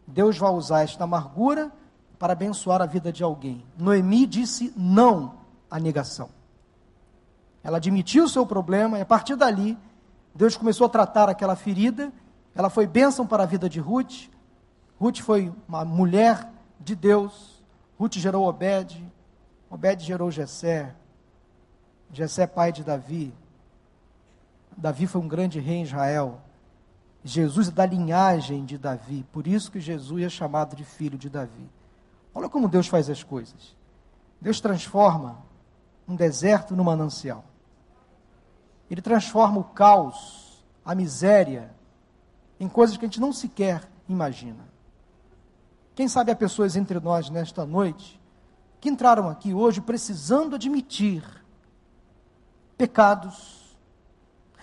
Deus 0.06 0.38
vai 0.38 0.52
usar 0.52 0.82
esta 0.84 1.02
amargura 1.02 1.72
para 2.20 2.34
abençoar 2.34 2.80
a 2.80 2.86
vida 2.86 3.12
de 3.12 3.24
alguém. 3.24 3.66
Noemi 3.76 4.26
disse 4.26 4.72
não 4.76 5.35
à 5.70 5.78
negação. 5.78 6.30
Ela 7.62 7.78
admitiu 7.78 8.24
o 8.24 8.28
seu 8.28 8.46
problema 8.46 8.98
e 8.98 9.02
a 9.02 9.06
partir 9.06 9.34
dali, 9.34 9.76
Deus 10.34 10.56
começou 10.56 10.86
a 10.86 10.90
tratar 10.90 11.28
aquela 11.28 11.56
ferida. 11.56 12.12
Ela 12.54 12.70
foi 12.70 12.86
bênção 12.86 13.26
para 13.26 13.42
a 13.42 13.46
vida 13.46 13.68
de 13.68 13.80
Ruth. 13.80 14.28
Ruth 15.00 15.18
foi 15.18 15.52
uma 15.66 15.84
mulher 15.84 16.48
de 16.78 16.94
Deus. 16.94 17.64
Ruth 17.98 18.14
gerou 18.14 18.46
Obed. 18.46 19.02
Obed 19.70 20.04
gerou 20.04 20.30
Jessé. 20.30 20.94
Jessé, 22.12 22.46
pai 22.46 22.70
de 22.70 22.84
Davi. 22.84 23.34
Davi 24.76 25.06
foi 25.06 25.20
um 25.20 25.28
grande 25.28 25.58
rei 25.58 25.78
em 25.78 25.82
Israel. 25.82 26.40
Jesus 27.24 27.68
é 27.68 27.72
da 27.72 27.84
linhagem 27.84 28.64
de 28.64 28.78
Davi. 28.78 29.26
Por 29.32 29.46
isso 29.46 29.72
que 29.72 29.80
Jesus 29.80 30.22
é 30.22 30.28
chamado 30.28 30.76
de 30.76 30.84
filho 30.84 31.18
de 31.18 31.28
Davi. 31.28 31.68
Olha 32.32 32.48
como 32.48 32.68
Deus 32.68 32.86
faz 32.86 33.10
as 33.10 33.24
coisas. 33.24 33.74
Deus 34.40 34.60
transforma 34.60 35.38
um 36.08 36.14
deserto 36.14 36.76
no 36.76 36.84
manancial. 36.84 37.44
Ele 38.90 39.02
transforma 39.02 39.58
o 39.58 39.64
caos, 39.64 40.64
a 40.84 40.94
miséria, 40.94 41.74
em 42.58 42.68
coisas 42.68 42.96
que 42.96 43.04
a 43.04 43.08
gente 43.08 43.20
não 43.20 43.32
sequer 43.32 43.88
imagina. 44.08 44.64
Quem 45.94 46.08
sabe 46.08 46.30
há 46.30 46.36
pessoas 46.36 46.76
entre 46.76 47.00
nós 47.00 47.30
nesta 47.30 47.66
noite 47.66 48.20
que 48.80 48.88
entraram 48.88 49.28
aqui 49.28 49.52
hoje 49.52 49.80
precisando 49.80 50.54
admitir 50.54 51.24
pecados, 52.76 53.76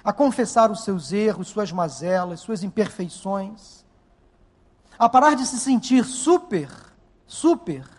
a 0.03 0.13
confessar 0.13 0.69
os 0.69 0.83
seus 0.83 1.11
erros, 1.11 1.47
suas 1.47 1.71
mazelas, 1.71 2.39
suas 2.39 2.63
imperfeições, 2.63 3.83
a 4.97 5.09
parar 5.09 5.35
de 5.35 5.45
se 5.45 5.59
sentir 5.59 6.05
super, 6.05 6.69
super 7.25 7.89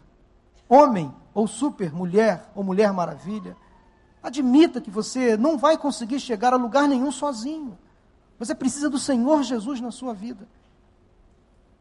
homem 0.68 1.12
ou 1.34 1.46
super 1.46 1.92
mulher 1.92 2.50
ou 2.54 2.62
mulher 2.62 2.92
maravilha 2.92 3.56
Admita 4.24 4.80
que 4.80 4.90
você 4.90 5.36
não 5.36 5.58
vai 5.58 5.76
conseguir 5.76 6.18
chegar 6.18 6.54
a 6.54 6.56
lugar 6.56 6.88
nenhum 6.88 7.12
sozinho. 7.12 7.76
Você 8.38 8.54
precisa 8.54 8.88
do 8.88 8.98
Senhor 8.98 9.42
Jesus 9.42 9.82
na 9.82 9.90
sua 9.90 10.14
vida. 10.14 10.48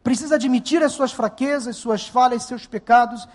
Precisa 0.04 0.36
admitir 0.36 0.84
as 0.84 0.92
suas 0.92 1.14
fraquezas, 1.14 1.78
suas 1.78 2.06
falhas, 2.06 2.44
seus 2.44 2.68
pecados 2.68 3.26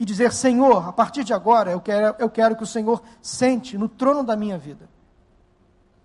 e 0.00 0.04
dizer: 0.04 0.32
Senhor, 0.32 0.88
a 0.88 0.92
partir 0.92 1.22
de 1.22 1.32
agora 1.32 1.70
eu 1.70 1.80
quero, 1.80 2.16
eu 2.18 2.28
quero 2.28 2.56
que 2.56 2.64
o 2.64 2.66
Senhor 2.66 3.00
sente 3.22 3.78
no 3.78 3.88
trono 3.88 4.24
da 4.24 4.34
minha 4.34 4.58
vida. 4.58 4.88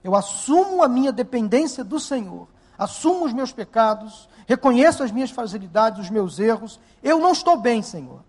Eu 0.03 0.15
assumo 0.15 0.83
a 0.83 0.87
minha 0.87 1.11
dependência 1.11 1.83
do 1.83 1.99
Senhor, 1.99 2.47
assumo 2.77 3.25
os 3.25 3.33
meus 3.33 3.51
pecados, 3.51 4.29
reconheço 4.45 5.01
as 5.01 5.11
minhas 5.11 5.31
fragilidades, 5.31 6.01
os 6.01 6.11
meus 6.11 6.37
erros. 6.37 6.79
Eu 7.01 7.17
não 7.17 7.31
estou 7.31 7.57
bem, 7.57 7.81
Senhor. 7.81 8.23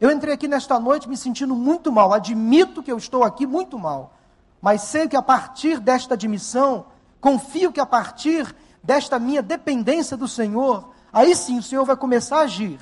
Eu 0.00 0.10
entrei 0.10 0.34
aqui 0.34 0.46
nesta 0.46 0.78
noite 0.78 1.08
me 1.08 1.16
sentindo 1.16 1.56
muito 1.56 1.90
mal, 1.90 2.12
admito 2.12 2.82
que 2.82 2.92
eu 2.92 2.96
estou 2.96 3.24
aqui 3.24 3.46
muito 3.46 3.78
mal, 3.78 4.16
mas 4.60 4.82
sei 4.82 5.08
que 5.08 5.16
a 5.16 5.22
partir 5.22 5.80
desta 5.80 6.14
admissão, 6.14 6.86
confio 7.20 7.72
que 7.72 7.80
a 7.80 7.86
partir 7.86 8.54
desta 8.82 9.18
minha 9.18 9.42
dependência 9.42 10.16
do 10.16 10.28
Senhor, 10.28 10.90
aí 11.12 11.34
sim 11.34 11.58
o 11.58 11.62
Senhor 11.62 11.84
vai 11.84 11.96
começar 11.96 12.38
a 12.38 12.42
agir. 12.42 12.80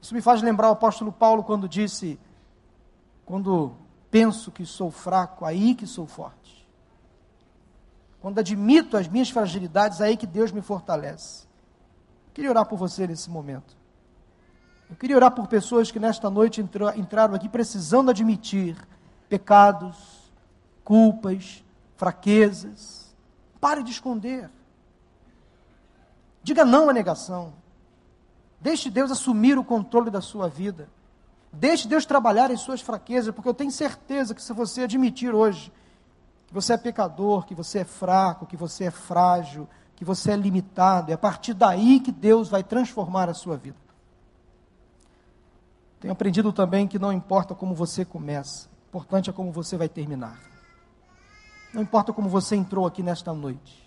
Isso 0.00 0.14
me 0.14 0.20
faz 0.20 0.40
lembrar 0.40 0.68
o 0.68 0.72
apóstolo 0.72 1.10
Paulo 1.10 1.42
quando 1.42 1.68
disse: 1.68 2.18
quando 3.24 3.72
penso 4.08 4.52
que 4.52 4.64
sou 4.64 4.90
fraco, 4.90 5.44
aí 5.44 5.74
que 5.74 5.86
sou 5.86 6.06
forte. 6.06 6.66
Quando 8.20 8.38
admito 8.38 8.96
as 8.96 9.08
minhas 9.08 9.28
fragilidades, 9.30 10.00
aí 10.00 10.16
que 10.16 10.26
Deus 10.26 10.52
me 10.52 10.62
fortalece. 10.62 11.46
queria 12.32 12.50
orar 12.50 12.66
por 12.66 12.78
você 12.78 13.06
nesse 13.06 13.28
momento. 13.28 13.75
Eu 14.88 14.96
queria 14.96 15.16
orar 15.16 15.32
por 15.32 15.48
pessoas 15.48 15.90
que 15.90 15.98
nesta 15.98 16.30
noite 16.30 16.60
entraram 16.60 17.34
aqui 17.34 17.48
precisando 17.48 18.10
admitir 18.10 18.76
pecados, 19.28 20.30
culpas, 20.84 21.64
fraquezas. 21.96 23.14
Pare 23.60 23.82
de 23.82 23.90
esconder. 23.90 24.48
Diga 26.42 26.64
não 26.64 26.88
à 26.88 26.92
negação. 26.92 27.52
Deixe 28.60 28.88
Deus 28.88 29.10
assumir 29.10 29.58
o 29.58 29.64
controle 29.64 30.10
da 30.10 30.20
sua 30.20 30.48
vida. 30.48 30.88
Deixe 31.52 31.88
Deus 31.88 32.06
trabalhar 32.06 32.50
em 32.50 32.56
suas 32.56 32.80
fraquezas, 32.80 33.34
porque 33.34 33.48
eu 33.48 33.54
tenho 33.54 33.72
certeza 33.72 34.34
que 34.34 34.42
se 34.42 34.52
você 34.52 34.82
admitir 34.82 35.34
hoje 35.34 35.72
que 36.46 36.54
você 36.54 36.74
é 36.74 36.76
pecador, 36.76 37.44
que 37.44 37.54
você 37.54 37.80
é 37.80 37.84
fraco, 37.84 38.46
que 38.46 38.56
você 38.56 38.84
é 38.84 38.90
frágil, 38.90 39.68
que 39.96 40.04
você 40.04 40.32
é 40.32 40.36
limitado, 40.36 41.10
é 41.10 41.14
a 41.14 41.18
partir 41.18 41.54
daí 41.54 41.98
que 41.98 42.12
Deus 42.12 42.48
vai 42.48 42.62
transformar 42.62 43.28
a 43.28 43.34
sua 43.34 43.56
vida. 43.56 43.85
Tenho 46.00 46.12
aprendido 46.12 46.52
também 46.52 46.86
que 46.86 46.98
não 46.98 47.12
importa 47.12 47.54
como 47.54 47.74
você 47.74 48.04
começa, 48.04 48.68
o 48.68 48.88
importante 48.88 49.30
é 49.30 49.32
como 49.32 49.50
você 49.50 49.76
vai 49.76 49.88
terminar. 49.88 50.38
Não 51.72 51.82
importa 51.82 52.12
como 52.12 52.28
você 52.28 52.56
entrou 52.56 52.86
aqui 52.86 53.02
nesta 53.02 53.32
noite. 53.34 53.86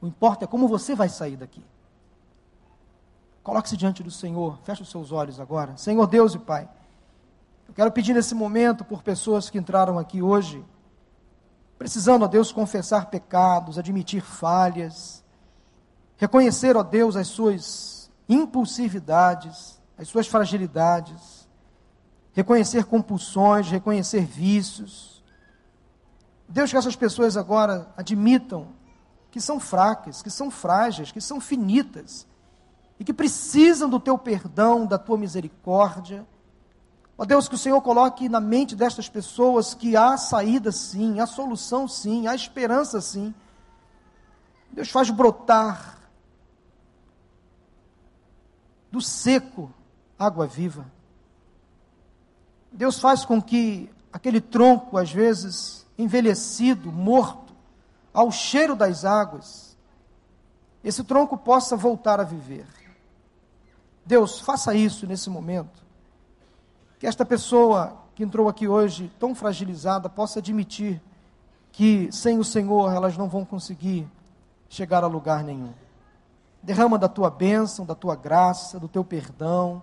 O 0.00 0.06
importa 0.06 0.44
é 0.44 0.48
como 0.48 0.68
você 0.68 0.94
vai 0.94 1.08
sair 1.08 1.36
daqui. 1.36 1.64
Coloque-se 3.42 3.76
diante 3.76 4.02
do 4.02 4.10
Senhor, 4.10 4.58
feche 4.64 4.82
os 4.82 4.90
seus 4.90 5.12
olhos 5.12 5.38
agora. 5.38 5.76
Senhor 5.76 6.06
Deus 6.06 6.34
e 6.34 6.38
Pai, 6.38 6.68
eu 7.68 7.74
quero 7.74 7.92
pedir 7.92 8.14
nesse 8.14 8.34
momento 8.34 8.84
por 8.84 9.02
pessoas 9.02 9.48
que 9.48 9.58
entraram 9.58 9.98
aqui 9.98 10.22
hoje, 10.22 10.64
precisando, 11.78 12.24
ó 12.24 12.26
Deus, 12.26 12.52
confessar 12.52 13.06
pecados, 13.06 13.78
admitir 13.78 14.22
falhas, 14.22 15.24
reconhecer, 16.16 16.76
ó 16.76 16.82
Deus, 16.82 17.16
as 17.16 17.28
suas 17.28 18.10
impulsividades, 18.28 19.80
as 19.96 20.08
suas 20.08 20.26
fragilidades, 20.26 21.48
reconhecer 22.32 22.84
compulsões, 22.84 23.70
reconhecer 23.70 24.24
vícios. 24.24 25.22
Deus, 26.48 26.70
que 26.70 26.76
essas 26.76 26.96
pessoas 26.96 27.36
agora 27.36 27.88
admitam 27.96 28.68
que 29.30 29.40
são 29.40 29.58
fracas, 29.58 30.22
que 30.22 30.30
são 30.30 30.48
frágeis, 30.50 31.10
que 31.10 31.20
são 31.20 31.40
finitas 31.40 32.26
e 33.00 33.04
que 33.04 33.12
precisam 33.12 33.88
do 33.88 33.98
teu 33.98 34.16
perdão, 34.16 34.86
da 34.86 34.96
tua 34.96 35.18
misericórdia. 35.18 36.24
Ó 37.18 37.24
Deus, 37.24 37.48
que 37.48 37.56
o 37.56 37.58
Senhor 37.58 37.80
coloque 37.80 38.28
na 38.28 38.40
mente 38.40 38.76
destas 38.76 39.08
pessoas 39.08 39.74
que 39.74 39.96
há 39.96 40.16
saída 40.16 40.70
sim, 40.70 41.18
há 41.18 41.26
solução 41.26 41.88
sim, 41.88 42.28
há 42.28 42.34
esperança 42.36 43.00
sim. 43.00 43.34
Deus 44.70 44.88
faz 44.88 45.10
brotar 45.10 45.98
do 48.88 49.00
seco 49.00 49.73
água 50.18 50.46
viva. 50.46 50.86
Deus 52.70 52.98
faz 52.98 53.24
com 53.24 53.40
que 53.40 53.90
aquele 54.12 54.40
tronco, 54.40 54.98
às 54.98 55.10
vezes 55.10 55.86
envelhecido, 55.96 56.90
morto, 56.90 57.54
ao 58.12 58.30
cheiro 58.30 58.74
das 58.74 59.04
águas, 59.04 59.76
esse 60.82 61.02
tronco 61.02 61.36
possa 61.36 61.76
voltar 61.76 62.20
a 62.20 62.24
viver. 62.24 62.66
Deus, 64.04 64.40
faça 64.40 64.74
isso 64.74 65.06
nesse 65.06 65.30
momento. 65.30 65.82
Que 66.98 67.06
esta 67.06 67.24
pessoa 67.24 67.96
que 68.14 68.22
entrou 68.22 68.48
aqui 68.48 68.68
hoje, 68.68 69.10
tão 69.18 69.34
fragilizada, 69.34 70.08
possa 70.08 70.38
admitir 70.38 71.00
que 71.72 72.10
sem 72.12 72.38
o 72.38 72.44
Senhor 72.44 72.92
elas 72.92 73.16
não 73.16 73.28
vão 73.28 73.44
conseguir 73.44 74.06
chegar 74.68 75.02
a 75.02 75.08
lugar 75.08 75.42
nenhum. 75.42 75.72
Derrama 76.62 76.98
da 76.98 77.08
tua 77.08 77.30
bênção, 77.30 77.84
da 77.84 77.94
tua 77.94 78.14
graça, 78.14 78.78
do 78.78 78.88
teu 78.88 79.04
perdão. 79.04 79.82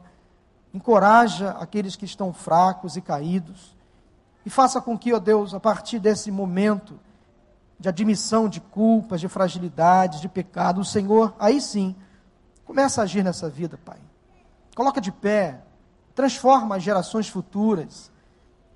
Encoraja 0.73 1.51
aqueles 1.51 1.95
que 1.95 2.05
estão 2.05 2.33
fracos 2.33 2.95
e 2.95 3.01
caídos. 3.01 3.75
E 4.45 4.49
faça 4.49 4.81
com 4.81 4.97
que, 4.97 5.13
ó 5.13 5.19
Deus, 5.19 5.53
a 5.53 5.59
partir 5.59 5.99
desse 5.99 6.31
momento 6.31 6.99
de 7.79 7.89
admissão 7.89 8.47
de 8.47 8.59
culpas, 8.61 9.19
de 9.19 9.27
fragilidades, 9.27 10.21
de 10.21 10.29
pecado, 10.29 10.81
o 10.81 10.85
Senhor, 10.85 11.33
aí 11.39 11.59
sim, 11.59 11.95
começa 12.65 13.01
a 13.01 13.03
agir 13.03 13.23
nessa 13.23 13.49
vida, 13.49 13.77
Pai 13.77 13.99
coloca 14.75 15.01
de 15.01 15.11
pé, 15.11 15.61
transforma 16.15 16.75
as 16.75 16.83
gerações 16.83 17.27
futuras, 17.27 18.11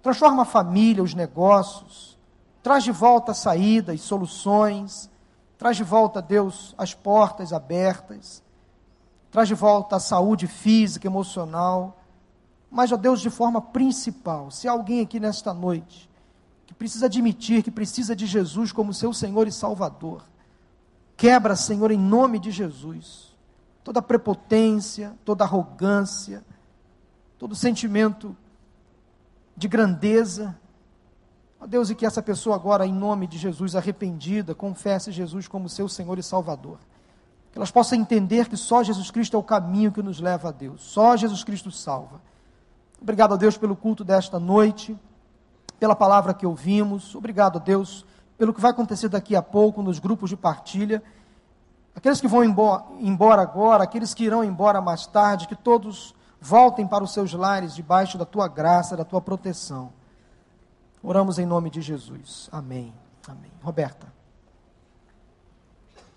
transforma 0.01 0.43
a 0.43 0.45
família, 0.45 1.03
os 1.03 1.13
negócios, 1.13 2.17
traz 2.61 2.83
de 2.83 2.91
volta 2.91 3.33
saídas, 3.33 4.01
soluções, 4.01 5.09
traz 5.57 5.77
de 5.77 5.83
volta, 5.83 6.21
Deus, 6.21 6.75
as 6.77 6.93
portas 6.93 7.53
abertas, 7.53 8.43
traz 9.35 9.49
de 9.49 9.53
volta 9.53 9.97
a 9.97 9.99
saúde 9.99 10.47
física, 10.47 11.05
emocional, 11.05 12.01
mas, 12.71 12.93
ó 12.93 12.95
Deus, 12.95 13.19
de 13.19 13.29
forma 13.29 13.59
principal, 13.61 14.49
se 14.49 14.65
há 14.65 14.71
alguém 14.71 15.01
aqui 15.01 15.19
nesta 15.19 15.53
noite 15.53 16.09
que 16.65 16.73
precisa 16.73 17.07
admitir 17.07 17.61
que 17.61 17.69
precisa 17.69 18.15
de 18.15 18.25
Jesus 18.25 18.71
como 18.71 18.93
seu 18.93 19.11
Senhor 19.11 19.45
e 19.45 19.51
Salvador, 19.51 20.23
quebra, 21.17 21.53
Senhor, 21.53 21.91
em 21.91 21.99
nome 21.99 22.39
de 22.39 22.49
Jesus 22.49 23.35
toda 23.83 24.01
prepotência, 24.01 25.13
toda 25.25 25.43
arrogância, 25.43 26.41
todo 27.37 27.53
sentimento 27.53 28.37
de 29.53 29.67
grandeza. 29.67 30.57
Ó 31.59 31.67
Deus, 31.67 31.89
e 31.89 31.95
que 31.95 32.05
essa 32.05 32.23
pessoa 32.23 32.55
agora, 32.55 32.87
em 32.87 32.93
nome 32.93 33.27
de 33.27 33.37
Jesus, 33.37 33.75
arrependida, 33.75 34.55
confesse 34.55 35.11
Jesus 35.11 35.45
como 35.45 35.67
seu 35.67 35.89
Senhor 35.89 36.17
e 36.17 36.23
Salvador. 36.23 36.79
Que 37.55 37.59
elas 37.59 37.71
possam 37.71 37.97
entender 37.97 38.47
que 38.47 38.55
só 38.55 38.83
Jesus 38.83 39.09
Cristo 39.09 39.35
é 39.35 39.39
o 39.39 39.43
caminho 39.43 39.91
que 39.91 40.03
nos 40.03 40.19
leva 40.19 40.49
a 40.49 40.51
Deus. 40.51 40.83
Só 40.83 41.17
Jesus 41.17 41.43
Cristo 41.43 41.71
salva. 41.71 42.21
Obrigado 43.01 43.33
a 43.33 43.37
Deus 43.37 43.57
pelo 43.57 43.75
culto 43.75 44.03
desta 44.03 44.39
noite, 44.39 44.95
pela 45.79 45.95
palavra 45.95 46.35
que 46.35 46.45
ouvimos. 46.45 47.15
Obrigado 47.15 47.57
a 47.57 47.59
Deus 47.59 48.05
pelo 48.37 48.53
que 48.53 48.61
vai 48.61 48.69
acontecer 48.69 49.09
daqui 49.09 49.35
a 49.35 49.41
pouco 49.41 49.81
nos 49.81 49.97
grupos 49.97 50.29
de 50.29 50.37
partilha 50.37 51.01
aqueles 51.95 52.19
que 52.19 52.27
vão 52.27 52.43
embora 52.43 53.41
agora, 53.41 53.83
aqueles 53.83 54.13
que 54.13 54.25
irão 54.25 54.43
embora 54.43 54.81
mais 54.81 55.07
tarde, 55.07 55.47
que 55.47 55.55
todos 55.55 56.13
voltem 56.41 56.85
para 56.85 57.03
os 57.03 57.13
seus 57.13 57.33
lares 57.33 57.73
debaixo 57.73 58.17
da 58.17 58.25
tua 58.25 58.47
graça, 58.47 58.97
da 58.97 59.05
tua 59.05 59.21
proteção. 59.21 59.93
Oramos 61.01 61.39
em 61.39 61.45
nome 61.45 61.69
de 61.69 61.81
Jesus. 61.81 62.49
Amém. 62.51 62.93
Amém. 63.27 63.51
Roberta. 63.63 64.14